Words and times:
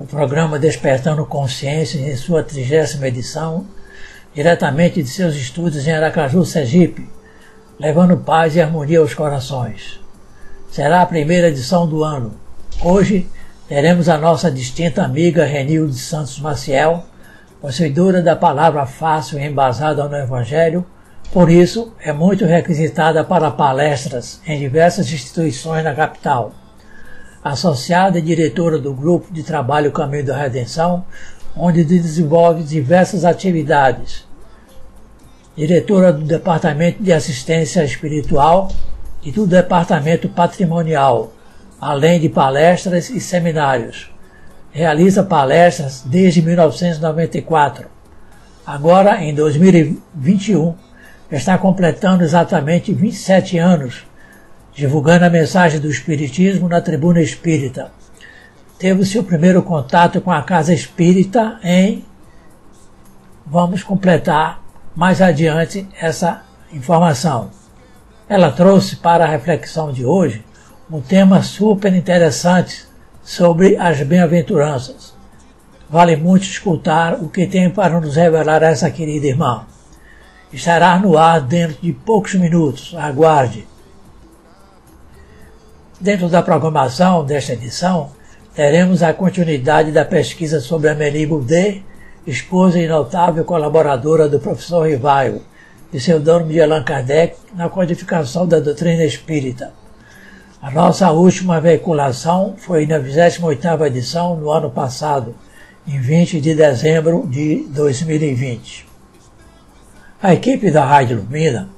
o 0.00 0.06
programa 0.06 0.58
Despertando 0.58 1.26
Consciência 1.26 1.98
em 1.98 2.16
sua 2.16 2.42
trigésima 2.42 3.08
edição, 3.08 3.66
diretamente 4.34 5.02
de 5.02 5.08
seus 5.10 5.34
estudos 5.34 5.86
em 5.86 5.92
Aracaju, 5.92 6.42
Sergipe, 6.42 7.06
levando 7.78 8.16
paz 8.16 8.56
e 8.56 8.62
harmonia 8.62 9.00
aos 9.00 9.12
corações. 9.12 10.00
Será 10.70 11.02
a 11.02 11.06
primeira 11.06 11.48
edição 11.48 11.86
do 11.86 12.02
ano. 12.02 12.32
Hoje 12.82 13.28
teremos 13.68 14.08
a 14.08 14.16
nossa 14.16 14.50
distinta 14.50 15.04
amiga 15.04 15.44
Renilde 15.44 15.98
Santos 15.98 16.40
Maciel, 16.40 17.04
possuidora 17.60 18.22
da 18.22 18.34
palavra 18.34 18.86
fácil 18.86 19.38
e 19.38 19.44
embasada 19.44 20.08
no 20.08 20.16
Evangelho, 20.16 20.82
por 21.30 21.50
isso 21.50 21.92
é 22.02 22.10
muito 22.10 22.46
requisitada 22.46 23.22
para 23.22 23.50
palestras 23.50 24.40
em 24.46 24.58
diversas 24.58 25.12
instituições 25.12 25.84
na 25.84 25.94
capital 25.94 26.54
associada 27.42 28.18
e 28.18 28.22
diretora 28.22 28.78
do 28.78 28.92
Grupo 28.92 29.32
de 29.32 29.42
Trabalho 29.42 29.92
Caminho 29.92 30.26
da 30.26 30.36
Redenção, 30.36 31.04
onde 31.56 31.84
desenvolve 31.84 32.62
diversas 32.62 33.24
atividades. 33.24 34.28
Diretora 35.56 36.12
do 36.12 36.24
Departamento 36.24 37.02
de 37.02 37.12
Assistência 37.12 37.84
Espiritual 37.84 38.70
e 39.22 39.32
do 39.32 39.46
Departamento 39.46 40.28
Patrimonial, 40.28 41.32
além 41.80 42.20
de 42.20 42.28
palestras 42.28 43.10
e 43.10 43.20
seminários. 43.20 44.10
Realiza 44.70 45.24
palestras 45.24 46.02
desde 46.06 46.40
1994. 46.42 47.88
Agora, 48.64 49.22
em 49.22 49.34
2021, 49.34 50.74
está 51.30 51.58
completando 51.58 52.22
exatamente 52.22 52.92
27 52.92 53.58
anos 53.58 54.04
divulgando 54.74 55.24
a 55.24 55.30
mensagem 55.30 55.80
do 55.80 55.90
Espiritismo 55.90 56.68
na 56.68 56.80
Tribuna 56.80 57.20
Espírita. 57.20 57.92
Teve 58.78 59.04
seu 59.04 59.22
primeiro 59.22 59.62
contato 59.62 60.20
com 60.20 60.30
a 60.30 60.42
Casa 60.42 60.72
Espírita 60.72 61.58
em. 61.62 62.04
Vamos 63.46 63.82
completar 63.82 64.62
mais 64.94 65.20
adiante 65.20 65.86
essa 66.00 66.42
informação. 66.72 67.50
Ela 68.28 68.50
trouxe 68.52 68.96
para 68.96 69.24
a 69.24 69.28
reflexão 69.28 69.92
de 69.92 70.04
hoje 70.04 70.44
um 70.90 71.00
tema 71.00 71.42
super 71.42 71.94
interessante 71.94 72.86
sobre 73.22 73.76
as 73.76 74.02
bem-aventuranças. 74.02 75.14
Vale 75.88 76.16
muito 76.16 76.44
escutar 76.44 77.14
o 77.14 77.28
que 77.28 77.46
tem 77.46 77.68
para 77.68 78.00
nos 78.00 78.16
revelar 78.16 78.62
essa 78.62 78.90
querida 78.90 79.26
irmã. 79.26 79.66
Estará 80.52 80.98
no 80.98 81.18
ar 81.18 81.40
dentro 81.40 81.76
de 81.82 81.92
poucos 81.92 82.34
minutos. 82.34 82.94
Aguarde. 82.96 83.66
Dentro 86.00 86.30
da 86.30 86.40
programação 86.40 87.22
desta 87.22 87.52
edição, 87.52 88.12
teremos 88.54 89.02
a 89.02 89.12
continuidade 89.12 89.92
da 89.92 90.02
pesquisa 90.02 90.58
sobre 90.58 90.88
Amélie 90.88 91.26
Boudet, 91.26 91.84
esposa 92.26 92.78
e 92.78 92.88
notável 92.88 93.44
colaboradora 93.44 94.26
do 94.26 94.40
professor 94.40 94.88
Rivaio, 94.88 95.42
pseudônimo 95.92 96.52
de 96.52 96.62
Allan 96.62 96.82
Kardec, 96.82 97.36
na 97.54 97.68
codificação 97.68 98.46
da 98.46 98.58
doutrina 98.60 99.04
espírita. 99.04 99.74
A 100.62 100.70
nossa 100.70 101.10
última 101.10 101.60
veiculação 101.60 102.54
foi 102.56 102.86
na 102.86 102.98
28ª 102.98 103.86
edição, 103.86 104.36
no 104.36 104.50
ano 104.50 104.70
passado, 104.70 105.34
em 105.86 106.00
20 106.00 106.40
de 106.40 106.54
dezembro 106.54 107.26
de 107.26 107.66
2020. 107.68 108.86
A 110.22 110.32
equipe 110.32 110.70
da 110.70 110.82
Rádio 110.82 111.18
Lumina 111.18 111.68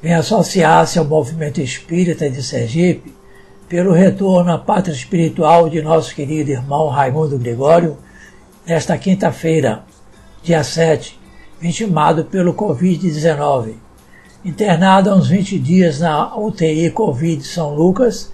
vem 0.00 0.14
associar-se 0.14 1.00
ao 1.00 1.04
movimento 1.04 1.60
espírita 1.60 2.30
de 2.30 2.44
Sergipe 2.44 3.15
pelo 3.68 3.92
retorno 3.92 4.52
à 4.52 4.58
pátria 4.58 4.92
espiritual 4.92 5.68
de 5.68 5.82
nosso 5.82 6.14
querido 6.14 6.50
irmão 6.50 6.88
Raimundo 6.88 7.38
Gregório, 7.38 7.98
nesta 8.64 8.96
quinta-feira, 8.96 9.82
dia 10.42 10.62
7, 10.62 11.18
vitimado 11.60 12.24
pelo 12.24 12.54
Covid-19. 12.54 13.74
Internado 14.44 15.10
há 15.10 15.16
uns 15.16 15.28
20 15.28 15.58
dias 15.58 15.98
na 15.98 16.36
UTI 16.36 16.90
Covid 16.90 17.42
São 17.42 17.74
Lucas, 17.74 18.30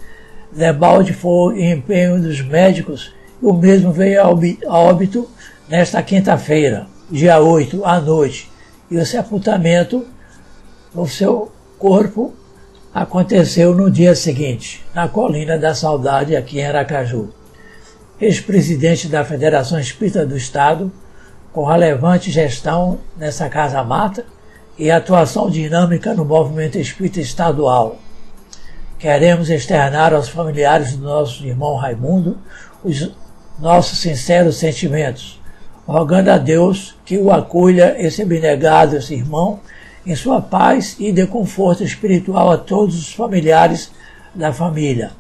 Debalde 0.54 1.15
foi 1.15 1.62
em 1.62 1.72
empenho 1.72 2.21
dos 2.21 2.42
médicos 2.42 3.15
e 3.41 3.47
o 3.47 3.54
mesmo 3.54 3.91
veio 3.91 4.21
a 4.21 4.78
óbito 4.78 5.26
nesta 5.66 6.03
quinta-feira, 6.03 6.87
dia 7.10 7.41
8, 7.41 7.82
à 7.87 7.98
noite, 7.98 8.50
e 8.91 8.98
o 8.98 9.06
sepultamento 9.06 10.04
no 10.94 11.09
seu 11.09 11.50
corpo 11.78 12.34
aconteceu 12.94 13.75
no 13.75 13.91
dia 13.91 14.14
seguinte, 14.14 14.84
na 14.94 15.08
Colina 15.08 15.58
da 15.58 15.75
Saudade, 15.75 16.36
aqui 16.36 16.60
em 16.60 16.66
Aracaju. 16.66 17.30
Ex-presidente 18.20 19.08
da 19.08 19.25
Federação 19.25 19.80
Espírita 19.80 20.26
do 20.26 20.36
Estado, 20.36 20.92
com 21.53 21.64
relevante 21.64 22.30
gestão 22.30 22.98
nessa 23.16 23.48
Casa 23.48 23.82
Mata 23.82 24.25
e 24.78 24.91
atuação 24.91 25.50
dinâmica 25.50 26.14
no 26.14 26.25
movimento 26.25 26.78
espírita 26.78 27.20
estadual. 27.20 27.97
Queremos 28.98 29.50
externar 29.50 30.14
aos 30.14 30.28
familiares 30.28 30.97
do 30.97 31.04
nosso 31.04 31.44
irmão 31.44 31.76
Raimundo 31.76 32.38
os 32.84 33.10
nossos 33.59 33.98
sinceros 33.98 34.56
sentimentos, 34.56 35.41
rogando 35.86 36.30
a 36.30 36.38
Deus 36.38 36.97
que 37.04 37.19
o 37.19 37.30
acolha 37.30 37.97
esse 37.98 38.22
abnegado 38.22 38.97
esse 38.97 39.14
irmão 39.14 39.60
em 40.05 40.15
sua 40.15 40.41
paz 40.41 40.97
e 40.99 41.13
dê 41.13 41.27
conforto 41.27 41.85
espiritual 41.85 42.51
a 42.51 42.59
todos 42.59 42.99
os 42.99 43.13
familiares 43.13 43.93
da 44.35 44.53
família. 44.53 45.13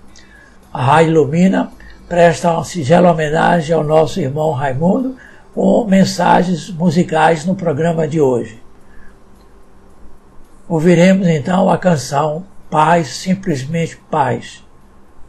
A 0.72 0.82
Rádio 0.82 1.14
Lumina 1.14 1.72
presta 2.08 2.52
uma 2.52 2.64
singela 2.64 3.12
homenagem 3.12 3.74
ao 3.74 3.84
nosso 3.84 4.20
irmão 4.20 4.52
Raimundo 4.52 5.16
com 5.54 5.84
mensagens 5.84 6.70
musicais 6.70 7.44
no 7.44 7.54
programa 7.54 8.08
de 8.08 8.20
hoje. 8.20 8.60
Ouviremos 10.68 11.28
então 11.28 11.68
a 11.68 11.76
canção 11.76 12.44
Paz, 12.70 13.08
Simplesmente 13.08 13.98
Paz, 14.10 14.64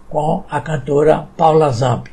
com 0.10 0.44
a 0.50 0.62
cantora 0.62 1.28
Paula 1.36 1.70
Zampi. 1.70 2.12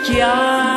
que 0.06 0.20
a 0.22 0.67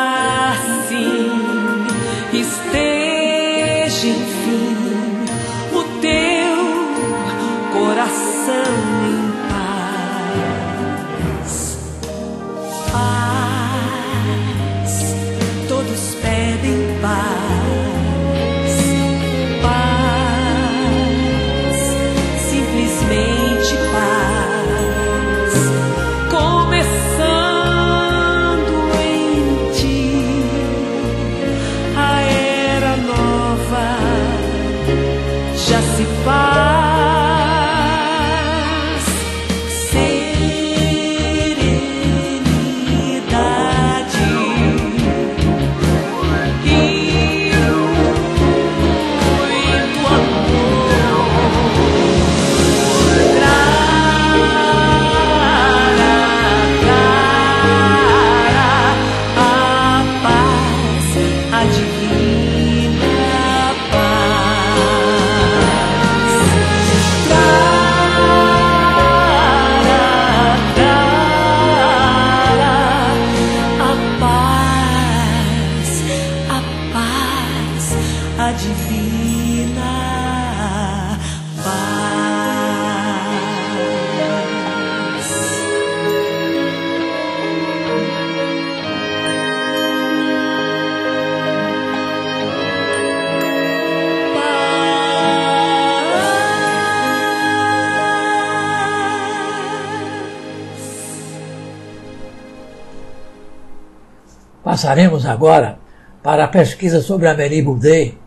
Passaremos 104.64 105.26
agora 105.26 105.80
para 106.24 106.46
a 106.46 106.48
pesquisa 106.48 107.02
sobre 107.02 107.28
Amélie 107.28 107.62
Boudet. 107.62 108.21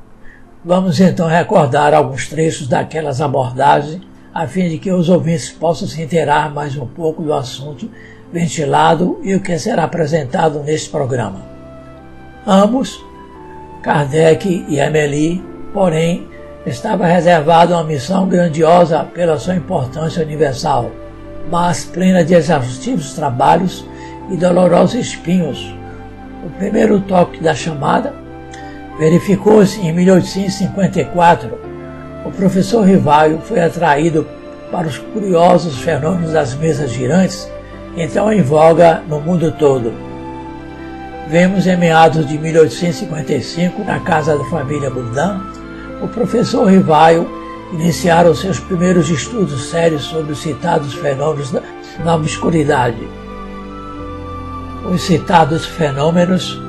Vamos 0.64 0.98
então 0.98 1.28
recordar 1.28 1.92
alguns 1.92 2.26
trechos 2.26 2.66
daquelas 2.66 3.20
abordagens, 3.20 4.00
a 4.32 4.46
fim 4.46 4.70
de 4.70 4.78
que 4.78 4.90
os 4.90 5.10
ouvintes 5.10 5.50
possam 5.50 5.86
se 5.86 6.00
inteirar 6.00 6.52
mais 6.54 6.74
um 6.74 6.86
pouco 6.86 7.22
do 7.22 7.34
assunto 7.34 7.90
ventilado 8.32 9.20
e 9.22 9.34
o 9.34 9.40
que 9.40 9.58
será 9.58 9.84
apresentado 9.84 10.60
neste 10.60 10.88
programa. 10.88 11.42
Ambos, 12.46 12.98
Kardec 13.82 14.64
e 14.66 14.80
Amélie, 14.80 15.44
porém, 15.74 16.26
estava 16.64 17.04
reservado 17.04 17.74
uma 17.74 17.84
missão 17.84 18.26
grandiosa 18.26 19.04
pela 19.04 19.38
sua 19.38 19.56
importância 19.56 20.24
universal, 20.24 20.90
mas 21.50 21.84
plena 21.84 22.24
de 22.24 22.32
exaustivos 22.32 23.12
trabalhos 23.12 23.84
e 24.30 24.36
dolorosos 24.38 24.94
espinhos 24.94 25.74
o 26.42 26.50
primeiro 26.58 27.00
toque 27.00 27.42
da 27.42 27.54
chamada 27.54 28.23
verificou-se 28.98 29.80
em 29.80 29.92
1854. 29.92 31.58
O 32.24 32.30
professor 32.30 32.82
Rivaio 32.82 33.40
foi 33.40 33.60
atraído 33.60 34.26
para 34.70 34.86
os 34.86 34.98
curiosos 34.98 35.78
fenômenos 35.80 36.32
das 36.32 36.54
mesas 36.54 36.90
girantes, 36.90 37.48
então 37.96 38.32
em 38.32 38.42
voga 38.42 39.02
no 39.08 39.20
mundo 39.20 39.52
todo. 39.52 39.92
Vemos 41.28 41.66
em 41.66 41.76
meados 41.76 42.26
de 42.26 42.38
1855, 42.38 43.84
na 43.84 44.00
casa 44.00 44.36
da 44.36 44.44
família 44.44 44.90
Boudin, 44.90 45.40
o 46.02 46.08
professor 46.08 46.66
Rivaio 46.66 47.28
iniciar 47.72 48.26
os 48.26 48.40
seus 48.40 48.58
primeiros 48.60 49.08
estudos 49.08 49.70
sérios 49.70 50.02
sobre 50.04 50.32
os 50.32 50.40
citados 50.40 50.94
fenômenos 50.94 51.50
da 51.50 52.14
obscuridade 52.14 53.08
os 54.90 55.02
citados 55.02 55.64
fenômenos, 55.64 56.60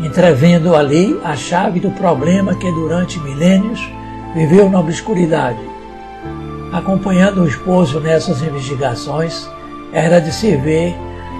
entrevendo 0.00 0.74
ali 0.74 1.18
a 1.24 1.34
chave 1.34 1.80
do 1.80 1.90
problema 1.90 2.54
que 2.54 2.70
durante 2.70 3.18
milênios 3.20 3.80
viveu 4.34 4.70
na 4.70 4.80
obscuridade. 4.80 5.58
Acompanhando 6.72 7.42
o 7.42 7.48
esposo 7.48 7.98
nessas 7.98 8.42
investigações, 8.42 9.48
era 9.92 10.20
de 10.20 10.32
se 10.32 10.54
ver 10.56 10.94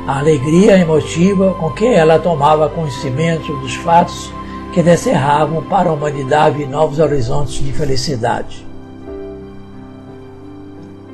a 0.06 0.18
alegria 0.18 0.78
emotiva 0.78 1.54
com 1.54 1.70
que 1.70 1.86
ela 1.86 2.18
tomava 2.18 2.68
conhecimento 2.68 3.52
dos 3.58 3.74
fatos 3.74 4.32
que 4.72 4.82
descerravam 4.82 5.62
para 5.64 5.90
a 5.90 5.92
humanidade 5.92 6.64
novos 6.66 6.98
horizontes 6.98 7.54
de 7.54 7.72
felicidade. 7.72 8.66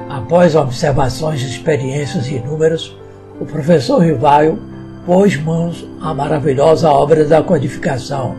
Após 0.09 0.55
observações 0.55 1.43
e 1.43 1.47
experiências 1.47 2.29
inúmeras, 2.29 2.97
o 3.41 3.45
professor 3.45 4.01
Rivaio 4.01 4.74
pôs 5.07 5.37
mãos 5.37 5.87
à 6.01 6.15
maravilhosa 6.15 6.91
obra 6.91 7.25
da 7.25 7.43
codificação, 7.43 8.35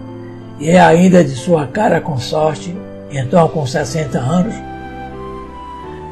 e 0.60 0.70
é 0.70 0.80
ainda 0.80 1.24
de 1.24 1.36
sua 1.36 1.68
cara 1.68 2.02
consorte, 2.02 2.76
então 3.12 3.48
com 3.50 3.66
60 3.66 4.18
anos, 4.18 4.56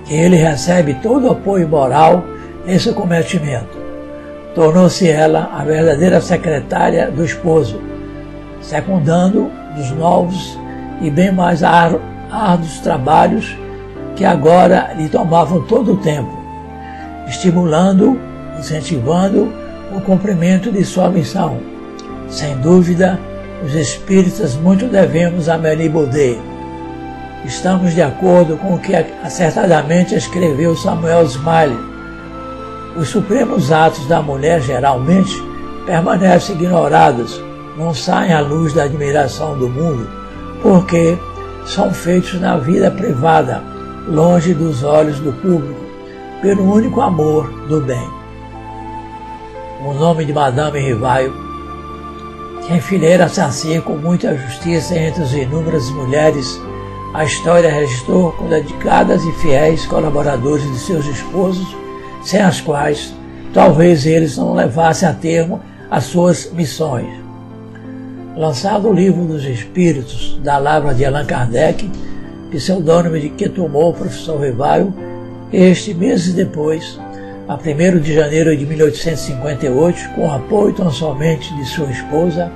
que 0.06 0.14
ele 0.14 0.36
recebe 0.36 0.96
todo 0.96 1.28
o 1.28 1.32
apoio 1.32 1.68
moral 1.68 2.24
nesse 2.66 2.92
cometimento. 2.92 3.82
Tornou-se 4.54 5.10
ela 5.10 5.50
a 5.54 5.64
verdadeira 5.64 6.22
secretária 6.22 7.10
do 7.10 7.26
esposo, 7.26 7.82
secundando 8.62 9.50
os 9.78 9.92
novos 9.92 10.58
e 11.02 11.10
bem 11.10 11.32
mais 11.32 11.64
árduos 11.64 12.80
trabalhos 12.80 13.58
que 14.16 14.24
agora 14.24 14.94
lhe 14.96 15.10
tomavam 15.10 15.62
todo 15.64 15.94
o 15.94 15.98
tempo, 15.98 16.32
estimulando 17.28 18.20
incentivando 18.60 19.52
o 19.94 20.02
cumprimento 20.02 20.72
de 20.72 20.84
sua 20.84 21.10
missão. 21.10 21.60
Sem 22.28 22.58
dúvida, 22.58 23.20
os 23.64 23.74
espíritas 23.76 24.56
muito 24.56 24.88
devemos 24.88 25.48
a 25.48 25.56
Amélie 25.56 25.90
Baudet. 25.90 26.40
Estamos 27.46 27.94
de 27.94 28.02
acordo 28.02 28.58
com 28.58 28.76
o 28.76 28.80
que 28.80 28.96
acertadamente 28.96 30.16
escreveu 30.16 30.76
Samuel 30.76 31.24
Smiley. 31.24 31.78
Os 32.96 33.10
supremos 33.10 33.72
atos 33.72 34.08
da 34.08 34.22
mulher 34.22 34.62
geralmente 34.62 35.34
permanecem 35.86 36.56
ignorados, 36.56 37.42
não 37.78 37.94
saem 37.94 38.34
à 38.34 38.40
luz 38.40 38.74
da 38.74 38.84
admiração 38.84 39.58
do 39.58 39.68
mundo, 39.68 40.08
porque 40.62 41.18
são 41.66 41.94
feitos 41.94 42.40
na 42.40 42.58
vida 42.58 42.90
privada, 42.92 43.62
longe 44.08 44.54
dos 44.54 44.84
olhos 44.84 45.20
do 45.20 45.34
público, 45.34 45.82
pelo 46.42 46.72
único 46.72 47.02
amor 47.02 47.50
do 47.68 47.82
bem. 47.82 48.23
O 49.86 49.94
nome 49.94 50.24
de 50.24 50.32
Madame 50.32 50.80
Rivaio, 50.80 51.34
que 52.66 52.74
enfileira-se 52.74 53.42
assim 53.42 53.82
com 53.82 53.98
muita 53.98 54.34
justiça 54.38 54.98
entre 54.98 55.24
as 55.24 55.34
inúmeras 55.34 55.90
mulheres, 55.90 56.58
a 57.14 57.26
história 57.26 57.70
registrou 57.70 58.32
com 58.32 58.48
dedicadas 58.48 59.22
e 59.26 59.32
fiéis 59.34 59.86
colaboradores 59.86 60.64
de 60.72 60.80
seus 60.80 61.06
esposos, 61.06 61.68
sem 62.24 62.40
as 62.40 62.62
quais 62.62 63.14
talvez 63.54 64.06
eles 64.06 64.38
não 64.38 64.54
levassem 64.54 65.08
a 65.08 65.14
termo 65.14 65.60
as 65.92 66.06
suas 66.06 66.50
missões. 66.54 67.10
Lançado 68.38 68.88
o 68.88 68.94
livro 68.94 69.26
dos 69.26 69.44
Espíritos 69.44 70.40
da 70.42 70.58
Lavra 70.58 70.94
de 70.94 71.04
Allan 71.04 71.26
Kardec, 71.26 71.92
pseudônimo 72.52 73.20
de 73.20 73.30
que 73.30 73.50
tomou 73.50 73.90
o 73.90 73.94
professor 73.94 74.40
Rivaio, 74.40 74.94
este, 75.52 75.94
meses 75.94 76.34
depois, 76.34 76.98
a 77.54 77.56
1 77.56 78.00
de 78.00 78.16
janeiro 78.16 78.58
de 78.58 78.66
1858, 78.66 80.10
com 80.16 80.32
apoio 80.32 80.74
tão 80.74 80.90
somente 80.90 81.56
de 81.56 81.66
sua 81.66 81.86
esposa, 81.86 82.52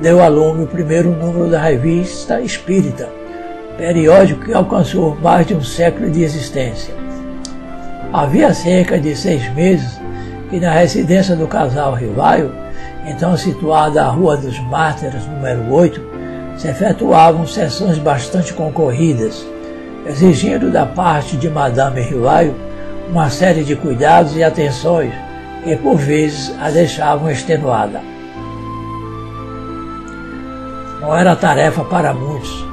deu 0.00 0.22
a 0.22 0.28
lume 0.28 0.62
o 0.62 0.68
primeiro 0.68 1.10
número 1.10 1.50
da 1.50 1.60
revista 1.60 2.40
Espírita, 2.40 3.08
periódico 3.76 4.44
que 4.44 4.52
alcançou 4.52 5.16
mais 5.16 5.48
de 5.48 5.54
um 5.54 5.64
século 5.64 6.08
de 6.08 6.22
existência. 6.22 6.94
Havia 8.12 8.54
cerca 8.54 9.00
de 9.00 9.16
seis 9.16 9.52
meses 9.52 10.00
que 10.48 10.60
na 10.60 10.70
residência 10.74 11.34
do 11.34 11.48
casal 11.48 11.94
Rivaio 11.94 12.52
então 13.06 13.36
situada 13.36 14.04
a 14.04 14.08
Rua 14.08 14.36
dos 14.36 14.60
Mártires, 14.60 15.26
número 15.26 15.72
8, 15.72 16.00
se 16.56 16.68
efetuavam 16.68 17.48
sessões 17.48 17.98
bastante 17.98 18.52
concorridas, 18.52 19.44
exigindo 20.06 20.70
da 20.70 20.86
parte 20.86 21.36
de 21.36 21.50
Madame 21.50 22.00
Rivaio 22.00 22.69
uma 23.10 23.28
série 23.28 23.64
de 23.64 23.76
cuidados 23.76 24.36
e 24.36 24.42
atenções 24.42 25.12
que 25.64 25.76
por 25.76 25.96
vezes 25.96 26.54
a 26.60 26.70
deixavam 26.70 27.30
extenuada. 27.30 28.00
Não 31.00 31.16
era 31.16 31.36
tarefa 31.36 31.84
para 31.84 32.14
muitos. 32.14 32.64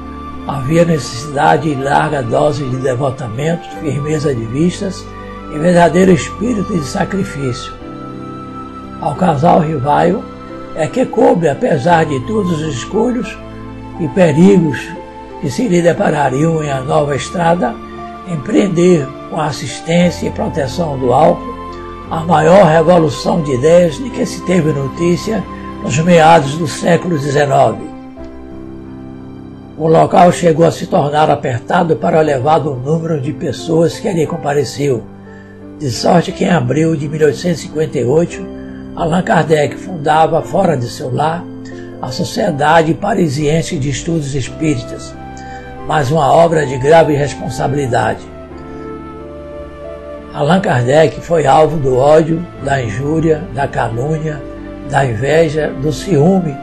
Havia 0.48 0.86
necessidade 0.86 1.76
de 1.76 1.82
larga 1.82 2.22
dose 2.22 2.64
de 2.64 2.78
devotamento, 2.78 3.68
firmeza 3.82 4.34
de 4.34 4.46
vistas 4.46 5.06
e 5.54 5.60
verdadeiro 5.60 6.12
espírito 6.12 6.74
de 6.74 6.86
sacrifício 6.86 7.78
ao 9.02 9.16
casal 9.16 9.60
Rivaio 9.60 10.24
é 10.76 10.88
que 10.88 11.06
coube, 11.06 11.48
apesar 11.48 12.06
de 12.06 12.20
todos 12.22 12.52
os 12.52 12.76
escolhos 12.76 13.38
e 14.00 14.08
perigos 14.10 14.80
que 15.42 15.50
se 15.50 15.68
lhe 15.68 15.82
deparariam 15.82 16.64
em 16.64 16.72
a 16.72 16.82
nova 16.82 17.16
estrada, 17.16 17.76
empreender 18.32 19.08
com 19.30 19.40
a 19.40 19.46
assistência 19.46 20.28
e 20.28 20.32
proteção 20.32 20.98
do 20.98 21.14
alto 21.14 21.58
a 22.10 22.22
maior 22.22 22.66
revolução 22.66 23.42
de 23.42 23.54
ideias 23.54 23.96
de 23.98 24.10
que 24.10 24.26
se 24.26 24.42
teve 24.46 24.72
notícia 24.72 25.44
nos 25.84 25.98
meados 26.00 26.58
do 26.58 26.68
século 26.68 27.18
XIX. 27.18 27.88
O 29.78 29.88
local 29.88 30.32
chegou 30.32 30.66
a 30.66 30.72
se 30.72 30.88
tornar 30.88 31.30
apertado 31.30 31.96
para 31.98 32.18
o 32.18 32.22
elevado 32.22 32.74
número 32.76 33.20
de 33.22 33.34
pessoas 33.34 34.00
que 34.00 34.08
ali 34.08 34.26
compareceu, 34.26 35.04
de 35.78 35.92
sorte 35.92 36.32
que 36.32 36.46
em 36.46 36.50
abril 36.50 36.96
de 36.96 37.08
1858 37.08 38.58
Allan 38.96 39.22
Kardec 39.22 39.76
fundava, 39.76 40.42
fora 40.42 40.76
de 40.76 40.90
seu 40.90 41.14
lar, 41.14 41.46
a 42.02 42.12
Sociedade 42.12 42.96
Parisiense 42.96 43.78
de 43.78 43.90
Estudos 43.90 44.34
Espíritas, 44.34 45.14
mas 45.88 46.12
uma 46.12 46.32
obra 46.32 46.66
de 46.66 46.78
grave 46.78 47.16
responsabilidade. 47.16 48.20
Allan 50.34 50.60
Kardec 50.60 51.22
foi 51.22 51.48
alvo 51.48 51.78
do 51.78 51.98
ódio, 51.98 52.46
da 52.64 52.84
injúria, 52.84 53.44
da 53.56 53.68
calúnia, 53.68 54.42
da 54.90 55.06
inveja, 55.06 55.70
do 55.82 55.92
ciúme, 55.92 56.56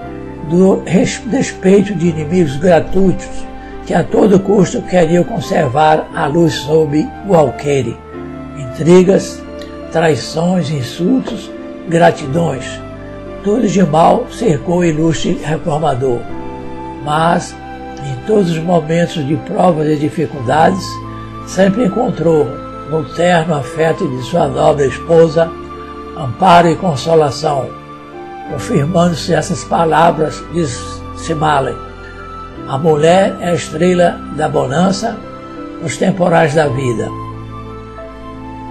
do 0.49 0.83
despeito 1.27 1.95
de 1.95 2.09
inimigos 2.09 2.57
gratuitos 2.57 3.45
que 3.87 3.93
a 3.93 4.03
todo 4.03 4.41
custo 4.41 4.81
queriam 4.83 5.25
conservar 5.25 6.09
a 6.15 6.27
luz 6.27 6.55
sob 6.55 7.07
o 7.27 7.35
alqueire. 7.35 7.97
Intrigas, 8.57 9.43
traições, 9.93 10.71
insultos 10.71 11.51
gratidões. 11.89 12.65
Tudo 13.43 13.69
de 13.69 13.83
mal 13.83 14.27
cercou 14.31 14.79
o 14.79 14.85
ilustre 14.85 15.39
reformador, 15.45 16.21
mas 17.05 17.55
em 18.05 18.27
todos 18.27 18.51
os 18.51 18.59
momentos 18.59 19.27
de 19.27 19.37
provas 19.37 19.89
e 19.89 19.97
dificuldades, 19.97 20.85
sempre 21.47 21.87
encontrou 21.87 22.47
no 22.91 23.05
terno 23.15 23.55
afeto 23.55 24.07
de 24.09 24.23
sua 24.23 24.47
nobre 24.47 24.87
esposa 24.89 25.51
amparo 26.17 26.69
e 26.69 26.77
consolação, 26.77 27.69
confirmando-se 28.51 29.35
essas 29.35 29.65
palavras 29.65 30.43
de 30.53 30.67
Simale. 31.17 31.75
A 32.69 32.79
mulher 32.79 33.37
é 33.41 33.51
a 33.51 33.55
estrela 33.55 34.21
da 34.37 34.49
bonança 34.49 35.17
nos 35.83 35.97
temporais 35.97 36.55
da 36.55 36.67
vida. 36.69 37.09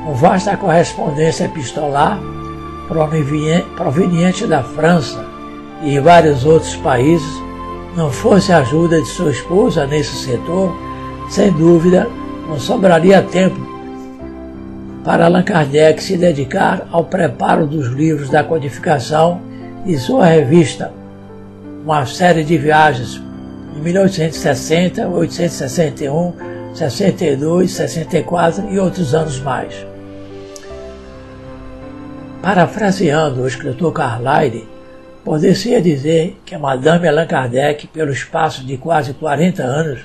Com 0.06 0.14
vasta 0.16 0.58
correspondência 0.58 1.46
epistolar, 1.46 2.20
proveniente 3.76 4.46
da 4.46 4.64
França 4.64 5.26
e 5.82 6.00
vários 6.00 6.46
outros 6.46 6.76
países, 6.78 7.43
não 7.96 8.12
fosse 8.12 8.52
a 8.52 8.60
ajuda 8.60 9.02
de 9.02 9.08
sua 9.08 9.32
esposa 9.32 9.86
nesse 9.86 10.16
setor, 10.16 10.76
sem 11.30 11.52
dúvida 11.52 12.10
não 12.48 12.60
sobraria 12.60 13.22
tempo 13.22 13.74
para 15.04 15.26
Allan 15.26 15.44
Kardec 15.44 16.02
se 16.02 16.16
dedicar 16.16 16.88
ao 16.92 17.04
preparo 17.04 17.68
dos 17.68 17.88
livros 17.88 18.30
da 18.30 18.44
codificação 18.44 19.42
e 19.86 19.98
sua 19.98 20.26
revista, 20.26 20.94
uma 21.84 22.06
série 22.06 22.44
de 22.44 22.58
viagens 22.58 23.22
em 23.76 23.82
1860, 23.82 25.06
1861, 25.08 26.34
62, 26.74 27.72
64 27.72 28.70
e 28.72 28.80
outros 28.80 29.14
anos 29.14 29.40
mais. 29.42 29.86
Parafraseando 32.42 33.42
o 33.42 33.48
escritor 33.48 33.92
Carlyle, 33.92 34.68
poderia 35.24 35.82
dizer 35.82 36.38
que 36.46 36.54
a 36.54 36.60
Madame 36.60 37.08
Allan 37.08 37.26
Kardec, 37.26 37.88
pelo 37.88 38.12
espaço 38.12 38.66
de 38.66 38.78
quase 38.78 39.14
40 39.14 39.64
anos, 39.64 40.02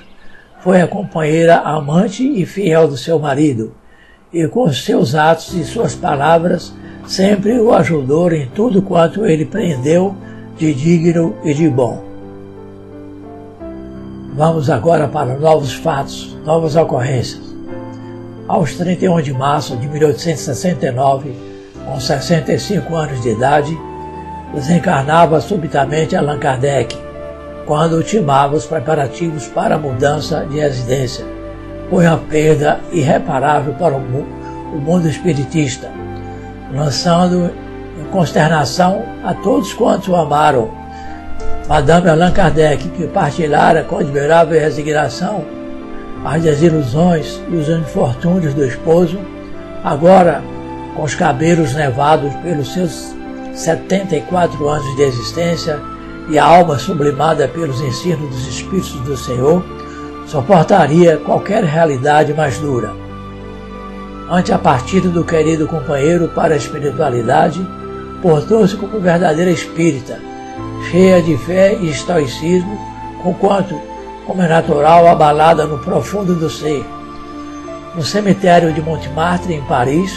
foi 0.61 0.81
a 0.81 0.87
companheira 0.87 1.57
amante 1.59 2.23
e 2.23 2.45
fiel 2.45 2.87
do 2.87 2.97
seu 2.97 3.19
marido, 3.19 3.73
e 4.31 4.47
com 4.47 4.71
seus 4.71 5.15
atos 5.15 5.53
e 5.53 5.63
suas 5.63 5.95
palavras 5.95 6.73
sempre 7.07 7.59
o 7.59 7.73
ajudou 7.73 8.31
em 8.31 8.47
tudo 8.47 8.81
quanto 8.81 9.25
ele 9.25 9.45
prendeu 9.45 10.15
de 10.57 10.73
digno 10.73 11.35
e 11.43 11.53
de 11.53 11.67
bom. 11.69 12.03
Vamos 14.35 14.69
agora 14.69 15.07
para 15.07 15.37
novos 15.37 15.73
fatos, 15.73 16.37
novas 16.45 16.75
ocorrências. 16.75 17.41
Aos 18.47 18.75
31 18.75 19.21
de 19.21 19.33
março 19.33 19.75
de 19.75 19.87
1869, 19.87 21.33
com 21.85 21.99
65 21.99 22.95
anos 22.95 23.21
de 23.21 23.29
idade, 23.29 23.88
desencarnava 24.53 25.39
subitamente 25.41 26.15
Allan 26.15 26.39
Kardec, 26.39 26.97
quando 27.65 27.93
ultimava 27.93 28.55
os 28.55 28.65
preparativos 28.65 29.47
para 29.47 29.75
a 29.75 29.77
mudança 29.77 30.45
de 30.49 30.59
residência. 30.59 31.25
Foi 31.89 32.05
uma 32.05 32.17
perda 32.17 32.79
irreparável 32.91 33.73
para 33.73 33.95
o 33.95 34.79
mundo 34.79 35.07
espiritista, 35.07 35.89
lançando 36.73 37.51
em 37.99 38.05
consternação 38.11 39.03
a 39.23 39.33
todos 39.33 39.73
quantos 39.73 40.07
o 40.07 40.15
amaram. 40.15 40.71
Madame 41.67 42.09
Allan 42.09 42.31
Kardec, 42.31 42.89
que 42.89 43.07
partilhara 43.07 43.83
com 43.83 43.99
admirável 43.99 44.59
resignação 44.59 45.45
as 46.25 46.41
desilusões 46.41 47.39
e 47.49 47.55
os 47.55 47.69
infortúnios 47.69 48.53
do 48.53 48.65
esposo, 48.65 49.19
agora 49.83 50.41
com 50.95 51.03
os 51.03 51.15
cabelos 51.15 51.73
nevados 51.73 52.33
pelos 52.37 52.73
seus 52.73 53.15
74 53.53 54.67
anos 54.67 54.95
de 54.95 55.01
existência 55.01 55.79
e 56.29 56.37
a 56.37 56.45
alma 56.45 56.77
sublimada 56.77 57.47
pelos 57.47 57.81
ensinos 57.81 58.29
dos 58.29 58.47
Espíritos 58.47 58.91
do 59.01 59.17
Senhor, 59.17 59.63
suportaria 60.27 61.17
qualquer 61.17 61.63
realidade 61.63 62.33
mais 62.33 62.59
dura. 62.59 62.93
Ante 64.29 64.53
a 64.53 64.59
partida 64.59 65.09
do 65.09 65.23
querido 65.23 65.67
companheiro 65.67 66.27
para 66.29 66.53
a 66.53 66.57
espiritualidade, 66.57 67.65
portou-se 68.21 68.75
como 68.75 68.99
verdadeira 68.99 69.49
espírita, 69.49 70.19
cheia 70.91 71.19
de 71.21 71.35
fé 71.35 71.75
e 71.81 71.89
estoicismo, 71.89 72.77
conquanto, 73.23 73.79
como 74.27 74.43
é 74.43 74.47
natural, 74.47 75.07
abalada 75.07 75.65
no 75.65 75.79
profundo 75.79 76.35
do 76.35 76.47
ser. 76.47 76.85
No 77.95 78.03
cemitério 78.03 78.71
de 78.71 78.81
Montmartre, 78.81 79.55
em 79.55 79.61
Paris, 79.63 80.13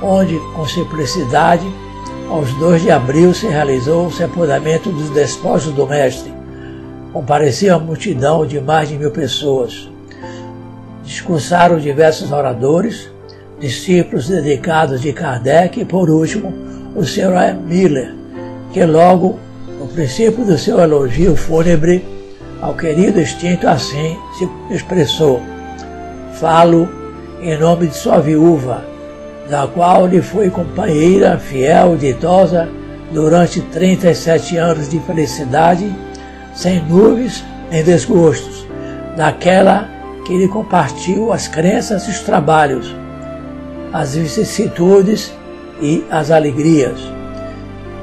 onde, 0.00 0.38
com 0.54 0.64
simplicidade, 0.64 1.66
aos 2.28 2.52
2 2.54 2.82
de 2.82 2.90
abril 2.90 3.32
se 3.32 3.46
realizou 3.46 4.06
o 4.06 4.12
sepultamento 4.12 4.90
dos 4.90 5.10
despojos 5.10 5.72
do 5.72 5.86
Mestre. 5.86 6.32
Compareceu 7.12 7.74
a 7.74 7.78
multidão 7.78 8.46
de 8.46 8.60
mais 8.60 8.88
de 8.88 8.96
mil 8.96 9.10
pessoas. 9.10 9.90
Discursaram 11.02 11.78
diversos 11.78 12.30
oradores, 12.30 13.10
discípulos 13.58 14.28
dedicados 14.28 15.00
de 15.00 15.12
Kardec 15.12 15.80
e, 15.80 15.84
por 15.84 16.10
último, 16.10 16.52
o 16.94 17.02
Sr. 17.02 17.56
Miller, 17.66 18.14
que 18.72 18.84
logo, 18.84 19.38
no 19.80 19.88
princípio 19.88 20.44
do 20.44 20.58
seu 20.58 20.78
elogio 20.80 21.34
fúnebre, 21.34 22.04
ao 22.60 22.74
querido 22.74 23.20
extinto 23.20 23.66
assim 23.66 24.18
se 24.36 24.48
expressou: 24.74 25.40
Falo 26.38 26.88
em 27.40 27.56
nome 27.56 27.86
de 27.86 27.96
sua 27.96 28.20
viúva, 28.20 28.84
da 29.48 29.66
qual 29.66 30.06
lhe 30.06 30.20
foi 30.20 30.50
companheira 30.50 31.38
fiel 31.38 31.94
e 31.94 31.98
ditosa 31.98 32.68
durante 33.10 33.60
37 33.60 34.56
anos 34.56 34.88
de 34.88 35.00
felicidade, 35.00 35.90
sem 36.54 36.84
nuvens 36.84 37.44
nem 37.70 37.82
desgostos, 37.82 38.66
daquela 39.16 39.88
que 40.26 40.36
lhe 40.36 40.48
compartiu 40.48 41.32
as 41.32 41.48
crenças 41.48 42.06
e 42.06 42.10
os 42.10 42.20
trabalhos, 42.20 42.94
as 43.92 44.14
vicissitudes 44.14 45.32
e 45.80 46.04
as 46.10 46.30
alegrias, 46.30 47.00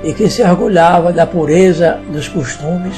e 0.04 0.14
que 0.14 0.30
se 0.30 0.42
orgulhava 0.42 1.14
da 1.14 1.28
pureza 1.28 2.00
dos 2.12 2.28
costumes, 2.28 2.96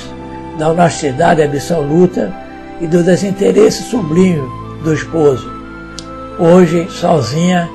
da 0.58 0.70
honestidade 0.70 1.42
absoluta 1.42 2.34
e 2.80 2.88
do 2.88 3.04
desinteresse 3.04 3.84
sublime 3.84 4.48
do 4.84 4.94
esposo. 4.94 5.52
Hoje, 6.40 6.88
sozinha, 6.90 7.70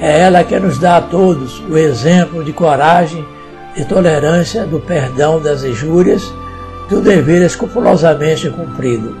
é 0.00 0.20
ela 0.20 0.44
que 0.44 0.58
nos 0.58 0.78
dá 0.78 0.98
a 0.98 1.02
todos 1.02 1.60
o 1.68 1.76
exemplo 1.76 2.44
de 2.44 2.52
coragem, 2.52 3.26
de 3.74 3.84
tolerância, 3.84 4.64
do 4.64 4.78
perdão 4.78 5.40
das 5.40 5.64
injúrias, 5.64 6.32
do 6.88 7.00
dever 7.00 7.42
escrupulosamente 7.42 8.48
cumprido. 8.50 9.14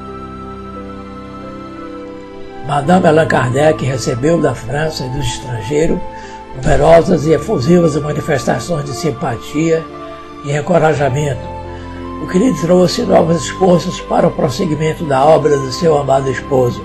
Madame 2.66 3.06
Allan 3.06 3.26
Kardec 3.26 3.84
recebeu 3.84 4.40
da 4.40 4.54
França 4.54 5.04
e 5.04 5.08
do 5.08 5.18
estrangeiro 5.18 6.00
numerosas 6.56 7.24
e 7.26 7.32
efusivas 7.32 7.96
manifestações 7.96 8.84
de 8.84 8.92
simpatia 8.92 9.84
e 10.44 10.56
encorajamento, 10.56 11.40
o 12.22 12.26
que 12.26 12.38
lhe 12.38 12.52
trouxe 12.60 13.02
novas 13.02 13.48
forças 13.48 14.00
para 14.02 14.26
o 14.26 14.30
prosseguimento 14.30 15.04
da 15.04 15.24
obra 15.24 15.56
do 15.56 15.72
seu 15.72 15.96
amado 15.96 16.30
esposo. 16.30 16.84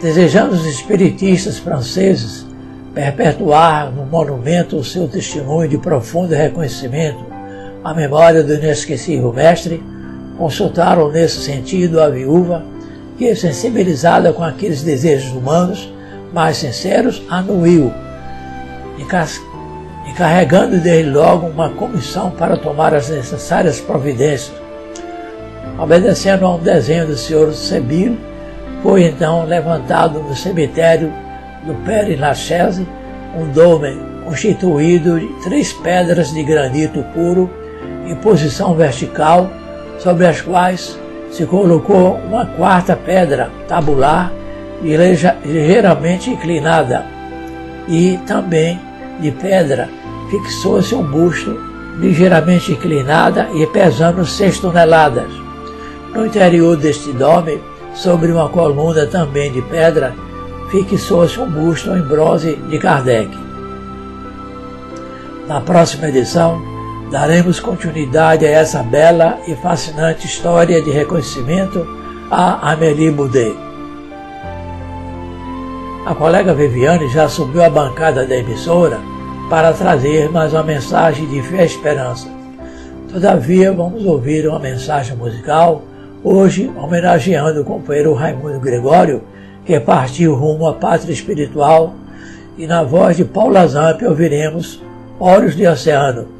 Desejando 0.00 0.54
os 0.54 0.64
espiritistas 0.64 1.58
franceses 1.58 2.46
perpetuar 2.94 3.92
no 3.92 4.04
monumento 4.04 4.76
o 4.76 4.84
seu 4.84 5.06
testemunho 5.06 5.68
de 5.68 5.78
profundo 5.78 6.34
reconhecimento 6.34 7.24
à 7.84 7.94
memória 7.94 8.42
do 8.42 8.54
inesquecível 8.54 9.32
mestre, 9.32 9.82
consultaram 10.36 11.10
nesse 11.10 11.40
sentido 11.40 12.00
a 12.00 12.08
viúva, 12.08 12.64
que, 13.16 13.34
sensibilizada 13.34 14.32
com 14.32 14.42
aqueles 14.42 14.82
desejos 14.82 15.32
humanos 15.32 15.92
mais 16.32 16.56
sinceros, 16.56 17.22
anuiu, 17.28 17.92
encarregando 20.06 20.78
dele 20.78 21.10
logo 21.10 21.46
uma 21.46 21.70
comissão 21.70 22.30
para 22.30 22.56
tomar 22.56 22.94
as 22.94 23.08
necessárias 23.08 23.80
providências. 23.80 24.52
Obedecendo 25.78 26.44
a 26.44 26.54
um 26.54 26.58
desenho 26.58 27.06
do 27.06 27.16
senhor 27.16 27.52
Sebilo, 27.52 28.18
foi 28.82 29.04
então 29.04 29.44
levantado 29.44 30.20
no 30.20 30.34
cemitério 30.34 31.12
do 31.64 31.74
Père 31.84 32.16
Lachaise 32.16 32.86
um 33.36 33.50
dome 33.52 33.96
constituído 34.24 35.18
de 35.18 35.26
três 35.42 35.72
pedras 35.72 36.32
de 36.32 36.42
granito 36.42 37.02
puro 37.14 37.50
em 38.06 38.14
posição 38.16 38.74
vertical, 38.74 39.50
sobre 39.98 40.26
as 40.26 40.40
quais 40.40 40.98
se 41.30 41.46
colocou 41.46 42.14
uma 42.14 42.46
quarta 42.46 42.96
pedra 42.96 43.50
tabular 43.68 44.32
e 44.82 44.96
ligeiramente 44.96 46.30
inclinada, 46.30 47.04
e 47.86 48.18
também 48.26 48.80
de 49.20 49.30
pedra 49.30 49.88
fixou-se 50.30 50.94
um 50.94 51.02
busto 51.02 51.56
ligeiramente 51.98 52.72
inclinada 52.72 53.48
e 53.54 53.66
pesando 53.66 54.24
seis 54.24 54.58
toneladas. 54.58 55.30
No 56.14 56.26
interior 56.26 56.76
deste 56.76 57.12
dome, 57.12 57.60
sobre 57.94 58.32
uma 58.32 58.48
coluna 58.48 59.06
também 59.06 59.52
de 59.52 59.60
pedra, 59.62 60.14
fixou-se 60.70 61.38
um 61.40 61.50
busto 61.50 61.90
em 61.90 62.02
bronze 62.02 62.56
de 62.56 62.78
Kardec. 62.78 63.36
Na 65.48 65.60
próxima 65.60 66.08
edição, 66.08 66.62
daremos 67.10 67.58
continuidade 67.58 68.46
a 68.46 68.50
essa 68.50 68.82
bela 68.82 69.38
e 69.48 69.54
fascinante 69.56 70.26
história 70.26 70.80
de 70.80 70.90
reconhecimento 70.90 71.84
a 72.30 72.72
Amélie 72.72 73.10
Boudet. 73.10 73.56
A 76.06 76.14
colega 76.14 76.54
Viviane 76.54 77.08
já 77.08 77.28
subiu 77.28 77.64
a 77.64 77.68
bancada 77.68 78.24
da 78.24 78.36
emissora 78.36 79.00
para 79.50 79.72
trazer 79.72 80.30
mais 80.30 80.52
uma 80.52 80.62
mensagem 80.62 81.26
de 81.26 81.42
fé 81.42 81.64
e 81.64 81.66
esperança. 81.66 82.28
Todavia, 83.12 83.72
vamos 83.72 84.06
ouvir 84.06 84.46
uma 84.46 84.60
mensagem 84.60 85.16
musical, 85.16 85.82
hoje 86.22 86.70
homenageando 86.76 87.62
o 87.62 87.64
companheiro 87.64 88.14
Raimundo 88.14 88.60
Gregório, 88.60 89.22
que 89.64 89.78
partiu 89.80 90.34
rumo 90.34 90.66
à 90.66 90.74
pátria 90.74 91.12
espiritual, 91.12 91.94
e 92.58 92.66
na 92.66 92.82
voz 92.82 93.16
de 93.16 93.24
Paula 93.24 93.66
Zamp 93.66 94.02
ouviremos 94.02 94.82
Olhos 95.18 95.56
de 95.56 95.66
Oceano. 95.66 96.39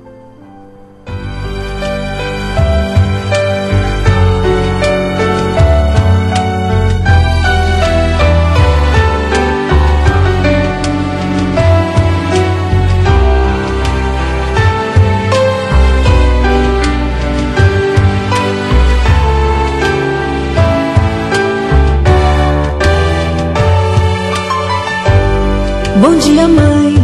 Bom 26.00 26.16
dia, 26.16 26.48
mãe, 26.48 26.94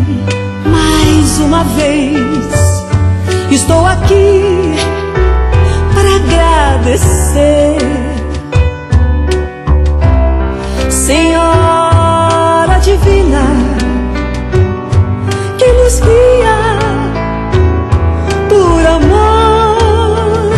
mais 0.64 1.38
uma 1.40 1.64
vez. 1.64 2.16
Estou 3.50 3.84
aqui 3.84 4.74
para 5.92 6.16
agradecer. 6.16 7.76
Senhora 10.88 12.78
Divina, 12.78 13.42
que 15.58 15.72
nos 15.74 16.00
guia 16.00 16.78
por 18.48 18.86
amor. 18.86 20.52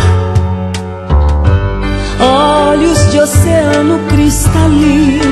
Olhos 2.71 3.11
de 3.11 3.19
oceano 3.19 3.99
cristalino 4.07 5.28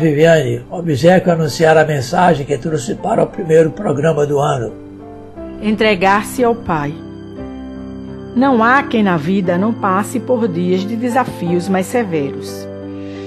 Viviane. 0.00 0.62
Obsequio 0.70 1.32
anunciar 1.32 1.76
a 1.76 1.84
mensagem 1.84 2.46
que 2.46 2.56
trouxe 2.56 2.94
para 2.94 3.22
o 3.22 3.26
primeiro 3.26 3.70
programa 3.70 4.26
do 4.26 4.38
ano. 4.40 4.72
Entregar-se 5.62 6.42
ao 6.42 6.54
Pai. 6.54 6.92
Não 8.34 8.64
há 8.64 8.82
quem 8.82 9.02
na 9.02 9.16
vida 9.16 9.58
não 9.58 9.74
passe 9.74 10.18
por 10.18 10.48
dias 10.48 10.80
de 10.80 10.96
desafios 10.96 11.68
mais 11.68 11.86
severos. 11.86 12.66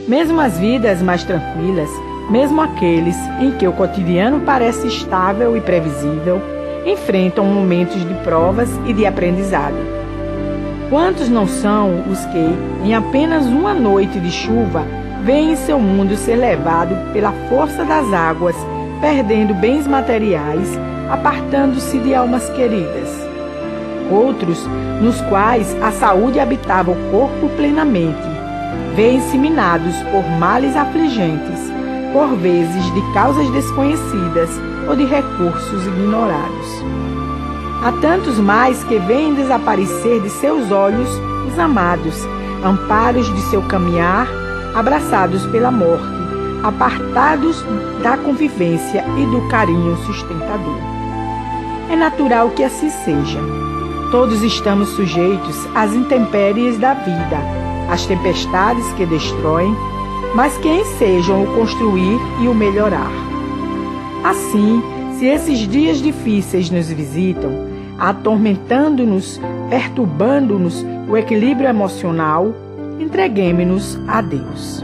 Mesmo 0.07 0.41
as 0.41 0.57
vidas 0.57 1.01
mais 1.01 1.23
tranquilas, 1.23 1.89
mesmo 2.29 2.59
aqueles 2.59 3.17
em 3.39 3.51
que 3.51 3.67
o 3.67 3.73
cotidiano 3.73 4.41
parece 4.41 4.87
estável 4.87 5.55
e 5.55 5.61
previsível, 5.61 6.41
enfrentam 6.85 7.45
momentos 7.45 8.05
de 8.05 8.13
provas 8.23 8.69
e 8.87 8.93
de 8.93 9.05
aprendizado. 9.05 9.77
Quantos 10.89 11.29
não 11.29 11.47
são 11.47 12.03
os 12.09 12.25
que, 12.25 12.85
em 12.85 12.93
apenas 12.95 13.45
uma 13.45 13.73
noite 13.73 14.19
de 14.19 14.31
chuva, 14.31 14.85
veem 15.23 15.55
seu 15.55 15.79
mundo 15.79 16.15
ser 16.17 16.35
levado 16.35 16.95
pela 17.13 17.31
força 17.49 17.85
das 17.85 18.11
águas, 18.13 18.55
perdendo 18.99 19.53
bens 19.53 19.87
materiais, 19.87 20.67
apartando-se 21.09 21.97
de 21.99 22.13
almas 22.13 22.49
queridas? 22.49 23.09
Outros, 24.11 24.67
nos 25.01 25.19
quais 25.21 25.75
a 25.81 25.91
saúde 25.91 26.39
habitava 26.39 26.91
o 26.91 27.11
corpo 27.11 27.49
plenamente, 27.55 28.21
veem-se 28.95 29.37
minados 29.37 29.95
por 30.11 30.23
males 30.37 30.75
afligentes, 30.75 31.71
por 32.11 32.35
vezes 32.35 32.83
de 32.93 33.13
causas 33.13 33.49
desconhecidas 33.51 34.49
ou 34.87 34.95
de 34.95 35.05
recursos 35.05 35.87
ignorados. 35.87 36.83
Há 37.81 37.91
tantos 38.01 38.37
mais 38.39 38.83
que 38.83 38.99
veem 38.99 39.33
desaparecer 39.33 40.21
de 40.21 40.29
seus 40.29 40.69
olhos 40.71 41.09
os 41.47 41.57
amados, 41.57 42.15
amparos 42.63 43.33
de 43.33 43.41
seu 43.43 43.61
caminhar, 43.63 44.27
abraçados 44.73 45.45
pela 45.47 45.71
morte, 45.71 46.23
apartados 46.63 47.63
da 48.01 48.17
convivência 48.17 49.03
e 49.17 49.25
do 49.25 49.47
carinho 49.49 49.95
sustentador. 50.05 50.77
É 51.91 51.95
natural 51.95 52.49
que 52.51 52.63
assim 52.63 52.89
seja. 52.89 53.39
Todos 54.11 54.41
estamos 54.41 54.89
sujeitos 54.89 55.67
às 55.75 55.93
intempéries 55.93 56.77
da 56.77 56.93
vida, 56.93 57.37
às 57.89 58.05
tempestades 58.05 58.85
que 58.93 59.05
destroem, 59.05 59.75
mas 60.35 60.57
que 60.57 60.69
ensejam 60.69 61.43
o 61.43 61.55
construir 61.55 62.19
e 62.41 62.47
o 62.47 62.53
melhorar. 62.53 63.11
Assim, 64.23 64.81
se 65.17 65.25
esses 65.25 65.59
dias 65.67 66.01
difíceis 66.01 66.69
nos 66.69 66.89
visitam, 66.89 67.51
atormentando-nos, 67.99 69.39
perturbando-nos 69.69 70.85
o 71.07 71.17
equilíbrio 71.17 71.69
emocional, 71.69 72.53
entreguemos-nos 72.99 73.99
a 74.07 74.21
Deus. 74.21 74.83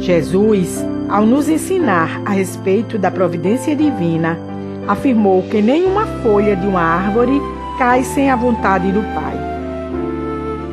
Jesus, 0.00 0.84
ao 1.08 1.26
nos 1.26 1.48
ensinar 1.48 2.20
a 2.24 2.30
respeito 2.30 2.98
da 2.98 3.10
providência 3.10 3.74
divina, 3.74 4.38
afirmou 4.86 5.42
que 5.42 5.60
nenhuma 5.60 6.06
folha 6.22 6.56
de 6.56 6.66
uma 6.66 6.80
árvore 6.80 7.40
cai 7.78 8.02
sem 8.02 8.30
a 8.30 8.36
vontade 8.36 8.90
do 8.90 9.02
Pai. 9.14 9.36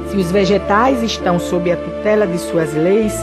Se 0.10 0.18
os 0.18 0.32
vegetais 0.32 1.04
estão 1.04 1.40
sob 1.40 1.72
a 1.72 1.76
tutela 1.76 2.26
de 2.26 2.38
suas 2.38 2.74
leis, 2.74 3.14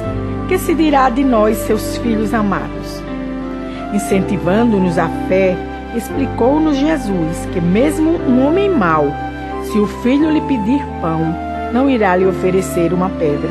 que 0.48 0.58
se 0.58 0.74
dirá 0.74 1.08
de 1.08 1.24
nós, 1.24 1.56
seus 1.58 1.96
filhos 1.98 2.34
amados? 2.34 3.02
Incentivando-nos 3.94 4.98
à 4.98 5.08
fé, 5.28 5.56
explicou-nos 5.96 6.76
Jesus 6.76 7.46
que, 7.52 7.60
mesmo 7.60 8.10
um 8.28 8.46
homem 8.46 8.68
mau, 8.68 9.06
se 9.64 9.78
o 9.78 9.86
filho 9.86 10.30
lhe 10.30 10.40
pedir 10.42 10.84
pão, 11.00 11.51
não 11.72 11.88
irá 11.88 12.14
lhe 12.16 12.26
oferecer 12.26 12.92
uma 12.92 13.08
pedra. 13.08 13.50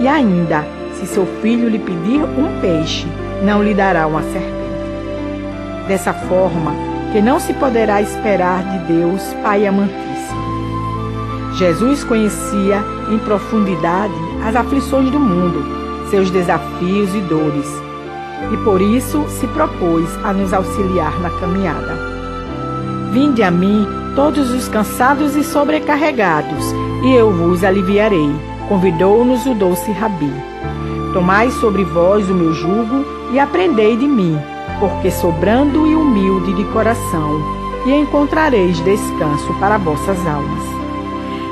E 0.00 0.06
ainda, 0.06 0.64
se 0.94 1.06
seu 1.06 1.26
filho 1.40 1.68
lhe 1.68 1.78
pedir 1.78 2.22
um 2.22 2.60
peixe, 2.60 3.06
não 3.42 3.62
lhe 3.62 3.74
dará 3.74 4.06
uma 4.06 4.22
serpente. 4.22 4.56
Dessa 5.88 6.12
forma, 6.12 6.72
que 7.12 7.20
não 7.20 7.38
se 7.40 7.52
poderá 7.54 8.02
esperar 8.02 8.62
de 8.62 8.92
Deus, 8.92 9.22
Pai 9.42 9.66
amantíssimo. 9.66 10.06
Jesus 11.54 12.04
conhecia 12.04 12.84
em 13.10 13.18
profundidade 13.18 14.12
as 14.46 14.54
aflições 14.54 15.10
do 15.10 15.18
mundo, 15.18 15.64
seus 16.10 16.30
desafios 16.30 17.14
e 17.14 17.20
dores, 17.20 17.66
e 18.52 18.56
por 18.58 18.80
isso 18.82 19.24
se 19.28 19.46
propôs 19.48 20.06
a 20.22 20.32
nos 20.32 20.52
auxiliar 20.52 21.18
na 21.20 21.30
caminhada. 21.30 21.96
Vinde 23.12 23.42
a 23.42 23.50
mim, 23.50 23.86
todos 24.14 24.50
os 24.50 24.68
cansados 24.68 25.34
e 25.36 25.42
sobrecarregados, 25.42 26.64
e 27.02 27.14
eu 27.14 27.30
vos 27.30 27.62
aliviarei, 27.64 28.30
convidou-nos 28.68 29.46
o 29.46 29.54
doce 29.54 29.90
Rabi. 29.92 30.32
Tomai 31.12 31.50
sobre 31.50 31.84
vós 31.84 32.28
o 32.28 32.34
meu 32.34 32.52
jugo 32.52 33.04
e 33.32 33.38
aprendei 33.38 33.96
de 33.96 34.06
mim, 34.06 34.38
porque 34.78 35.10
sou 35.10 35.32
brando 35.32 35.86
e 35.86 35.94
humilde 35.94 36.52
de 36.54 36.64
coração, 36.72 37.40
e 37.86 37.92
encontrareis 37.92 38.78
descanso 38.80 39.52
para 39.60 39.78
vossas 39.78 40.18
almas. 40.26 40.62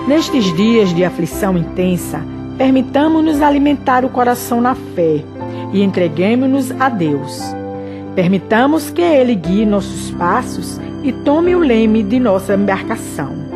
Nestes 0.07 0.53
dias 0.55 0.93
de 0.93 1.05
aflição 1.05 1.57
intensa, 1.57 2.21
permitamos-nos 2.59 3.41
alimentar 3.41 4.05
o 4.05 4.09
coração 4.09 4.61
na 4.61 4.75
fé 4.75 5.25
e 5.73 5.83
entreguemos-nos 5.83 6.71
a 6.79 6.89
Deus. 6.89 7.43
Permitamos 8.15 8.91
que 8.91 9.03
Ele 9.03 9.35
guie 9.35 9.65
nossos 9.65 10.11
passos 10.13 10.79
e 11.03 11.13
tome 11.13 11.55
o 11.55 11.61
leme 11.61 12.03
de 12.03 12.21
nossa 12.21 12.55
embarcação. 12.55 13.54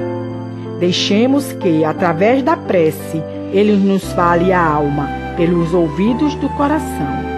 Deixemos 0.79 1.53
que, 1.53 1.85
através 1.85 2.43
da 2.43 2.57
prece, 2.57 3.23
Ele 3.53 3.77
nos 3.77 4.13
fale 4.13 4.53
a 4.53 4.65
alma 4.65 5.09
pelos 5.37 5.75
ouvidos 5.75 6.35
do 6.37 6.49
coração. 6.51 7.29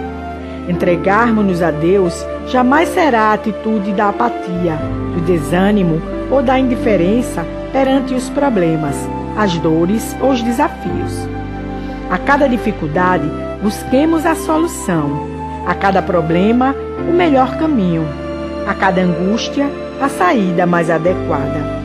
Entregarmos-nos 0.69 1.61
a 1.61 1.71
Deus 1.71 2.25
jamais 2.47 2.89
será 2.89 3.29
a 3.29 3.33
atitude 3.33 3.91
da 3.93 4.09
apatia, 4.09 4.77
do 5.15 5.21
desânimo 5.21 6.01
ou 6.29 6.41
da 6.41 6.59
indiferença 6.59 7.45
perante 7.71 8.13
os 8.13 8.29
problemas, 8.29 8.95
as 9.37 9.57
dores 9.57 10.15
ou 10.21 10.31
os 10.31 10.41
desafios. 10.41 11.27
A 12.09 12.17
cada 12.17 12.47
dificuldade, 12.47 13.25
busquemos 13.63 14.25
a 14.25 14.35
solução. 14.35 15.29
A 15.65 15.73
cada 15.73 16.01
problema, 16.01 16.75
o 17.09 17.13
melhor 17.13 17.57
caminho. 17.57 18.05
A 18.67 18.73
cada 18.73 19.01
angústia, 19.01 19.69
a 20.01 20.09
saída 20.09 20.65
mais 20.65 20.89
adequada. 20.89 21.81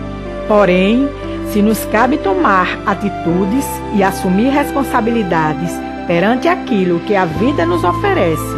Porém, 0.48 1.08
se 1.52 1.62
nos 1.62 1.84
cabe 1.86 2.18
tomar 2.18 2.66
atitudes 2.86 3.64
e 3.94 4.02
assumir 4.02 4.50
responsabilidades 4.50 5.72
perante 6.06 6.48
aquilo 6.48 7.00
que 7.00 7.14
a 7.14 7.24
vida 7.24 7.64
nos 7.66 7.82
oferece, 7.82 8.56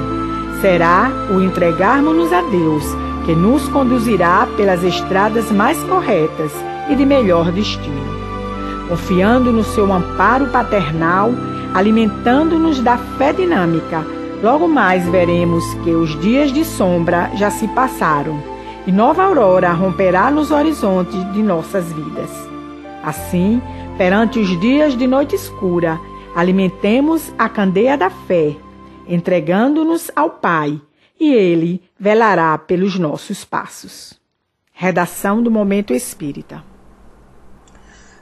será 0.61 1.11
o 1.31 1.41
entregarmos-nos 1.41 2.33
a 2.33 2.43
Deus 2.43 2.85
que 3.25 3.35
nos 3.35 3.69
conduzirá 3.69 4.49
pelas 4.57 4.83
estradas 4.83 5.51
mais 5.53 5.83
corretas 5.85 6.53
e 6.89 6.95
de 6.95 7.05
melhor 7.05 7.53
destino. 7.53 8.09
Confiando 8.89 9.53
no 9.53 9.63
seu 9.63 9.93
amparo 9.93 10.47
paternal, 10.47 11.31
alimentando-nos 11.75 12.81
da 12.81 12.97
fé 13.19 13.33
dinâmica, 13.33 14.05
logo 14.43 14.67
mais 14.67 15.07
veremos 15.09 15.63
que 15.85 15.91
os 15.91 16.19
dias 16.21 16.51
de 16.53 16.65
sombra 16.65 17.31
já 17.35 17.51
se 17.51 17.69
passaram 17.69 18.43
e 18.87 18.93
nova 18.93 19.23
aurora 19.23 19.71
romperá 19.73 20.31
nos 20.31 20.51
horizontes 20.51 21.23
de 21.33 21.43
nossas 21.43 21.93
vidas. 21.93 22.48
Assim, 23.09 23.63
perante 23.97 24.39
os 24.39 24.61
dias 24.61 24.95
de 24.95 25.07
noite 25.07 25.35
escura, 25.35 25.99
alimentemos 26.37 27.33
a 27.39 27.49
candeia 27.49 27.97
da 27.97 28.11
fé, 28.11 28.55
entregando-nos 29.09 30.11
ao 30.15 30.29
Pai, 30.29 30.79
e 31.19 31.33
Ele 31.33 31.81
velará 31.99 32.59
pelos 32.59 32.99
nossos 32.99 33.47
passos. 33.47 34.13
Redação 34.75 35.43
do 35.43 35.51
Momento 35.51 35.95
Espírita. 35.95 36.63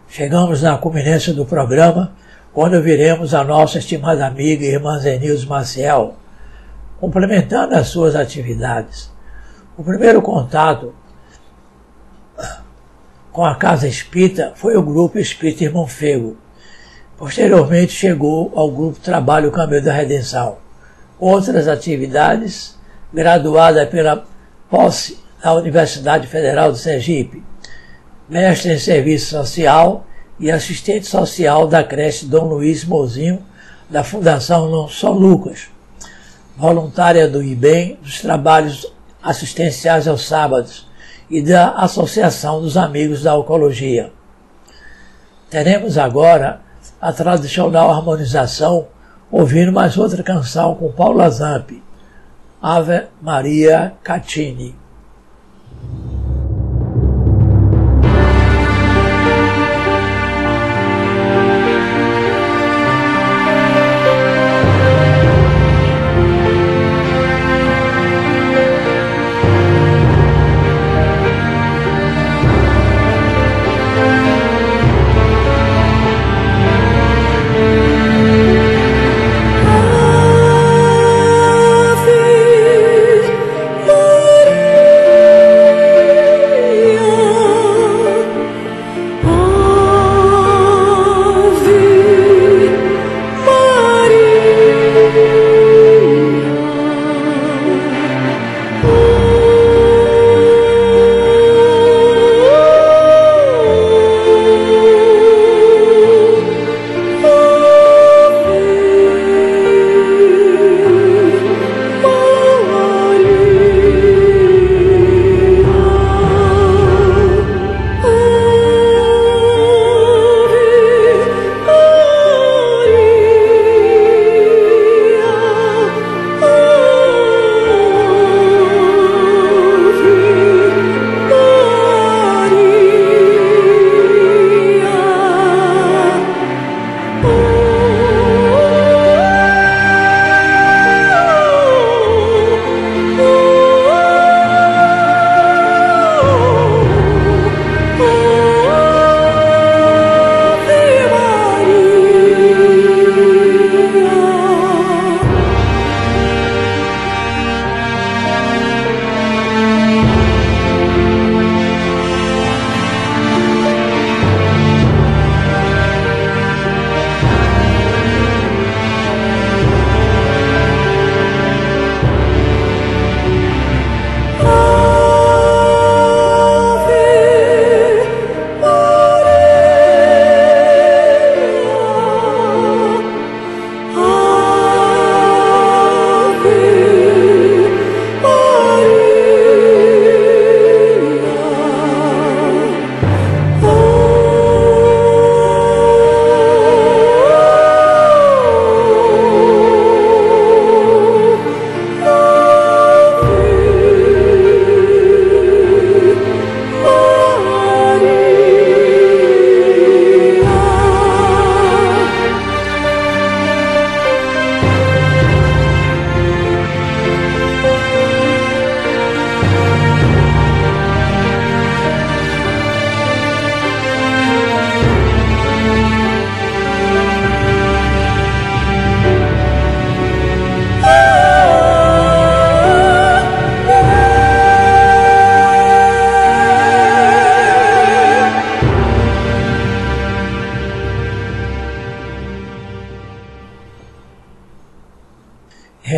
Chegamos 0.07 0.63
na 0.63 0.79
culminância 0.79 1.35
do 1.35 1.45
programa, 1.45 2.15
quando 2.53 2.81
viremos 2.81 3.35
a 3.35 3.43
nossa 3.43 3.79
estimada 3.79 4.25
amiga 4.25 4.65
e 4.65 4.69
irmã 4.69 5.01
Zenilson 5.01 5.49
Maciel, 5.49 6.15
complementando 7.01 7.75
as 7.75 7.89
suas 7.89 8.15
atividades. 8.15 9.13
O 9.77 9.83
primeiro 9.83 10.23
contato 10.23 10.95
com 13.37 13.45
a 13.45 13.55
Casa 13.55 13.87
Espírita 13.87 14.55
foi 14.57 14.79
o 14.79 14.83
Grupo 14.83 15.19
Espírita 15.19 15.65
Irmão 15.65 15.87
Fego. 15.87 16.39
Posteriormente 17.19 17.93
chegou 17.93 18.51
ao 18.57 18.71
Grupo 18.71 18.99
Trabalho 18.99 19.53
Caminho 19.53 19.85
da 19.85 19.93
Redenção. 19.93 20.57
Outras 21.21 21.69
atividades, 21.69 22.79
graduada 23.13 23.87
pela 23.87 24.25
posse 24.71 25.19
da 25.43 25.53
Universidade 25.53 26.27
Federal 26.27 26.73
de 26.73 26.79
Sergipe, 26.79 27.45
mestre 28.27 28.73
em 28.73 28.79
Serviço 28.79 29.33
Social 29.33 30.07
e 30.41 30.51
assistente 30.51 31.07
social 31.07 31.69
da 31.69 31.85
creche 31.85 32.25
Dom 32.25 32.47
Luiz 32.47 32.87
Mozinho, 32.87 33.45
da 33.91 34.03
Fundação 34.03 34.89
São 34.89 35.13
Lucas, 35.13 35.69
voluntária 36.57 37.29
do 37.29 37.43
IBEM, 37.43 37.99
dos 38.03 38.19
trabalhos 38.19 38.91
assistenciais 39.23 40.09
aos 40.09 40.27
sábados 40.27 40.87
e 41.29 41.43
da 41.43 41.71
Associação 41.73 42.61
dos 42.61 42.77
Amigos 42.77 43.23
da 43.23 43.37
Oncologia. 43.37 44.13
Teremos 45.51 45.99
agora 45.99 46.61
a 47.01 47.13
tradicional 47.13 47.91
harmonização, 47.91 48.89
ouvindo 49.31 49.73
mais 49.73 49.97
outra 49.97 50.23
canção 50.23 50.75
com 50.75 50.91
Paula 50.93 51.29
Zampi, 51.31 51.83
Ave 52.63 53.07
Maria 53.21 53.95
Catini. 54.03 54.75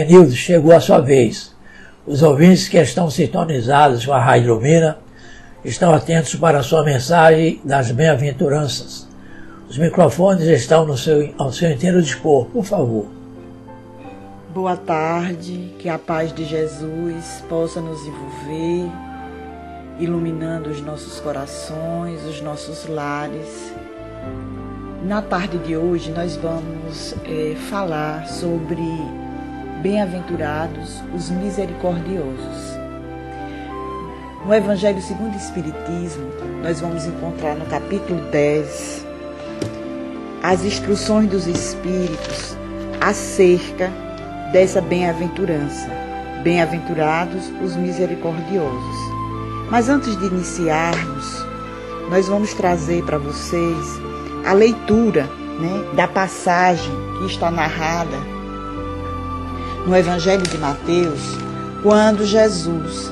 Evanildo, 0.09 0.33
chegou 0.33 0.75
a 0.75 0.81
sua 0.81 1.01
vez. 1.01 1.55
Os 2.07 2.23
ouvintes 2.23 2.67
que 2.67 2.79
estão 2.79 3.11
sintonizados 3.11 4.07
com 4.07 4.13
a 4.15 4.19
Rádio 4.19 4.55
Lumina 4.55 4.97
estão 5.63 5.93
atentos 5.93 6.35
para 6.35 6.61
a 6.61 6.63
sua 6.63 6.83
mensagem 6.83 7.61
das 7.63 7.91
bem-aventuranças. 7.91 9.07
Os 9.69 9.77
microfones 9.77 10.47
estão 10.47 10.87
no 10.87 10.97
seu, 10.97 11.35
ao 11.37 11.53
seu 11.53 11.71
inteiro 11.71 12.01
dispor, 12.01 12.47
por 12.47 12.65
favor. 12.65 13.05
Boa 14.55 14.79
tarde, 14.79 15.75
que 15.79 15.91
a 15.91 15.99
paz 15.99 16.33
de 16.33 16.47
Jesus 16.47 17.45
possa 17.47 17.79
nos 17.79 18.01
envolver, 18.01 18.91
iluminando 20.01 20.71
os 20.71 20.81
nossos 20.81 21.21
corações, 21.21 22.25
os 22.25 22.41
nossos 22.41 22.89
lares. 22.89 23.75
Na 25.05 25.21
tarde 25.21 25.59
de 25.59 25.77
hoje, 25.77 26.11
nós 26.11 26.35
vamos 26.37 27.15
é, 27.27 27.55
falar 27.69 28.27
sobre 28.27 29.28
Bem-aventurados 29.83 31.05
os 31.15 31.31
misericordiosos. 31.31 32.77
No 34.45 34.53
Evangelho 34.53 35.01
segundo 35.01 35.35
o 35.35 35.37
Espiritismo, 35.37 36.27
nós 36.65 36.81
vamos 36.81 37.07
encontrar 37.07 37.55
no 37.55 37.65
capítulo 37.67 38.21
10 38.33 39.07
as 40.43 40.65
instruções 40.65 41.31
dos 41.31 41.47
Espíritos 41.47 42.57
acerca 43.01 43.89
dessa 44.53 44.81
bem-aventurança. 44.81 45.89
Bem-aventurados 46.43 47.49
os 47.63 47.77
misericordiosos. 47.77 48.97
Mas 49.71 49.89
antes 49.89 50.19
de 50.19 50.27
iniciarmos, 50.27 51.47
nós 52.11 52.27
vamos 52.27 52.53
trazer 52.53 53.05
para 53.05 53.19
vocês 53.19 54.01
a 54.45 54.53
leitura 54.53 55.23
né, 55.61 55.95
da 55.95 56.09
passagem 56.09 56.93
que 57.21 57.27
está 57.27 57.49
narrada 57.49 58.38
no 59.89 59.97
Evangelho 59.97 60.43
de 60.43 60.59
Mateus, 60.59 61.39
quando 61.83 62.27
Jesus 62.27 63.11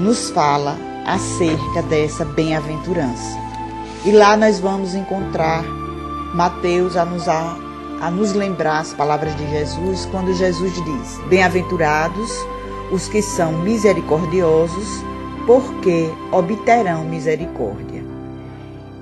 nos 0.00 0.28
fala 0.30 0.76
acerca 1.06 1.82
dessa 1.82 2.24
bem-aventurança. 2.24 3.38
E 4.04 4.10
lá 4.10 4.36
nós 4.36 4.58
vamos 4.58 4.96
encontrar 4.96 5.62
Mateus 6.34 6.96
a 6.96 7.04
nos, 7.04 7.28
a, 7.28 7.56
a 8.00 8.10
nos 8.10 8.32
lembrar 8.32 8.80
as 8.80 8.92
palavras 8.92 9.36
de 9.36 9.48
Jesus, 9.50 10.04
quando 10.10 10.34
Jesus 10.34 10.74
diz: 10.74 11.20
Bem-aventurados 11.28 12.28
os 12.90 13.06
que 13.06 13.22
são 13.22 13.52
misericordiosos, 13.52 15.04
porque 15.46 16.10
obterão 16.32 17.04
misericórdia. 17.04 18.02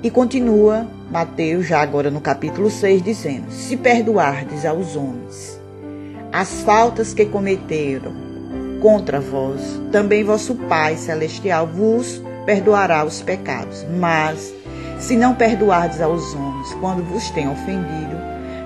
E 0.02 0.10
continua 0.10 0.86
Mateus, 1.10 1.66
já 1.66 1.80
agora 1.80 2.10
no 2.10 2.20
capítulo 2.20 2.70
6, 2.70 3.00
dizendo: 3.00 3.50
Se 3.50 3.78
perdoardes 3.78 4.66
aos 4.66 4.94
homens 4.94 5.57
as 6.32 6.60
faltas 6.62 7.14
que 7.14 7.24
cometeram 7.24 8.12
contra 8.80 9.20
vós, 9.20 9.80
também 9.90 10.22
vosso 10.22 10.54
Pai 10.54 10.96
celestial 10.96 11.66
vos 11.66 12.22
perdoará 12.44 13.04
os 13.04 13.22
pecados. 13.22 13.84
Mas, 13.98 14.52
se 14.98 15.16
não 15.16 15.34
perdoardes 15.34 16.00
aos 16.00 16.34
homens 16.34 16.74
quando 16.80 17.02
vos 17.02 17.30
têm 17.30 17.48
ofendido, 17.48 18.16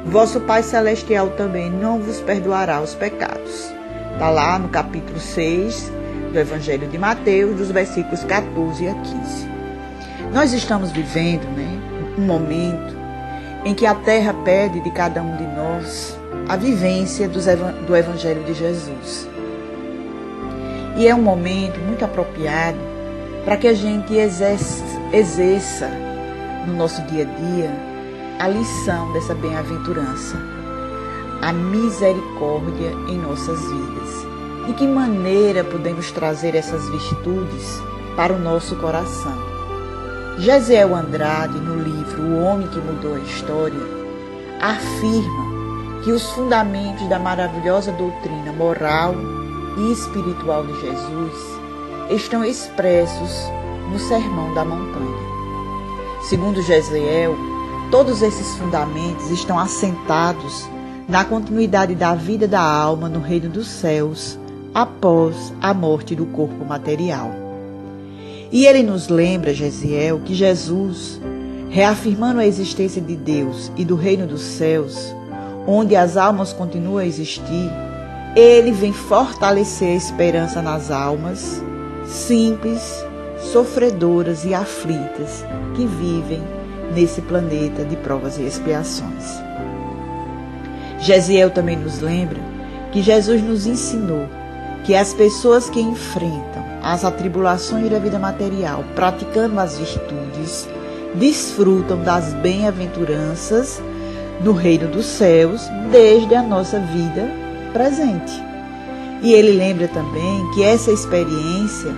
vosso 0.06 0.40
Pai 0.40 0.62
celestial 0.62 1.30
também 1.30 1.70
não 1.70 2.00
vos 2.00 2.20
perdoará 2.20 2.80
os 2.80 2.94
pecados. 2.94 3.72
Está 4.12 4.28
lá 4.28 4.58
no 4.58 4.68
capítulo 4.68 5.18
6 5.18 5.90
do 6.32 6.38
Evangelho 6.38 6.88
de 6.88 6.98
Mateus, 6.98 7.56
dos 7.56 7.70
versículos 7.70 8.24
14 8.24 8.88
a 8.88 8.94
15. 8.94 9.48
Nós 10.32 10.52
estamos 10.52 10.90
vivendo 10.90 11.44
né, 11.56 11.78
um 12.18 12.22
momento 12.22 12.96
em 13.64 13.74
que 13.74 13.86
a 13.86 13.94
terra 13.94 14.34
pede 14.44 14.80
de 14.80 14.90
cada 14.90 15.22
um 15.22 15.36
de 15.36 15.44
nós 15.44 16.21
a 16.48 16.56
vivência 16.56 17.28
do 17.28 17.96
Evangelho 17.96 18.42
de 18.44 18.54
Jesus. 18.54 19.28
E 20.96 21.06
é 21.06 21.14
um 21.14 21.22
momento 21.22 21.78
muito 21.80 22.04
apropriado 22.04 22.78
para 23.44 23.56
que 23.56 23.66
a 23.66 23.74
gente 23.74 24.14
exerça, 24.14 25.88
no 26.66 26.74
nosso 26.74 27.02
dia 27.02 27.22
a 27.22 27.40
dia 27.40 27.70
a 28.38 28.48
lição 28.48 29.12
dessa 29.12 29.34
bem-aventurança, 29.34 30.36
a 31.40 31.52
misericórdia 31.52 32.90
em 33.08 33.18
nossas 33.18 33.60
vidas. 33.60 34.26
De 34.66 34.72
que 34.74 34.86
maneira 34.86 35.64
podemos 35.64 36.10
trazer 36.12 36.54
essas 36.54 36.88
virtudes 36.88 37.80
para 38.16 38.32
o 38.32 38.38
nosso 38.38 38.76
coração? 38.76 39.36
Gesiel 40.38 40.94
Andrade, 40.94 41.58
no 41.58 41.82
livro 41.82 42.22
O 42.22 42.44
Homem 42.44 42.68
que 42.68 42.78
Mudou 42.78 43.14
a 43.14 43.18
História, 43.18 43.80
afirma 44.60 45.51
que 46.02 46.10
os 46.10 46.30
fundamentos 46.32 47.08
da 47.08 47.18
maravilhosa 47.18 47.92
doutrina 47.92 48.52
moral 48.52 49.14
e 49.78 49.92
espiritual 49.92 50.66
de 50.66 50.80
Jesus 50.80 51.34
estão 52.10 52.44
expressos 52.44 53.44
no 53.90 53.98
Sermão 53.98 54.52
da 54.52 54.64
Montanha. 54.64 55.32
Segundo 56.22 56.60
Gesiel, 56.62 57.36
todos 57.90 58.22
esses 58.22 58.54
fundamentos 58.56 59.30
estão 59.30 59.58
assentados 59.58 60.68
na 61.08 61.24
continuidade 61.24 61.94
da 61.94 62.14
vida 62.14 62.48
da 62.48 62.60
alma 62.60 63.08
no 63.08 63.20
reino 63.20 63.48
dos 63.48 63.68
céus 63.68 64.38
após 64.74 65.52
a 65.60 65.72
morte 65.72 66.14
do 66.14 66.26
corpo 66.26 66.64
material. 66.64 67.30
E 68.50 68.66
ele 68.66 68.82
nos 68.82 69.08
lembra, 69.08 69.54
Gesiel, 69.54 70.20
que 70.24 70.34
Jesus, 70.34 71.20
reafirmando 71.70 72.40
a 72.40 72.46
existência 72.46 73.00
de 73.00 73.16
Deus 73.16 73.70
e 73.76 73.84
do 73.84 73.94
reino 73.94 74.26
dos 74.26 74.42
céus, 74.42 75.14
onde 75.66 75.94
as 75.94 76.16
almas 76.16 76.52
continuam 76.52 76.98
a 76.98 77.06
existir, 77.06 77.70
ele 78.34 78.72
vem 78.72 78.92
fortalecer 78.92 79.88
a 79.88 79.96
esperança 79.96 80.62
nas 80.62 80.90
almas 80.90 81.62
simples, 82.06 83.04
sofredoras 83.52 84.44
e 84.44 84.54
aflitas 84.54 85.44
que 85.74 85.86
vivem 85.86 86.42
nesse 86.94 87.20
planeta 87.22 87.84
de 87.84 87.96
provas 87.96 88.38
e 88.38 88.42
expiações. 88.42 89.40
Gesiel 91.00 91.50
também 91.50 91.76
nos 91.76 92.00
lembra 92.00 92.38
que 92.92 93.02
Jesus 93.02 93.42
nos 93.42 93.66
ensinou 93.66 94.26
que 94.84 94.94
as 94.94 95.14
pessoas 95.14 95.70
que 95.70 95.80
enfrentam 95.80 96.62
as 96.82 97.04
atribulações 97.04 97.88
da 97.88 97.98
vida 97.98 98.18
material, 98.18 98.84
praticando 98.94 99.58
as 99.58 99.78
virtudes, 99.78 100.68
desfrutam 101.14 102.02
das 102.02 102.32
bem-aventuranças 102.34 103.80
no 104.42 104.52
reino 104.52 104.88
dos 104.88 105.06
céus 105.06 105.62
desde 105.90 106.34
a 106.34 106.42
nossa 106.42 106.78
vida 106.78 107.30
presente. 107.72 108.32
E 109.22 109.32
ele 109.32 109.52
lembra 109.52 109.88
também 109.88 110.50
que 110.52 110.62
essa 110.62 110.90
experiência 110.90 111.94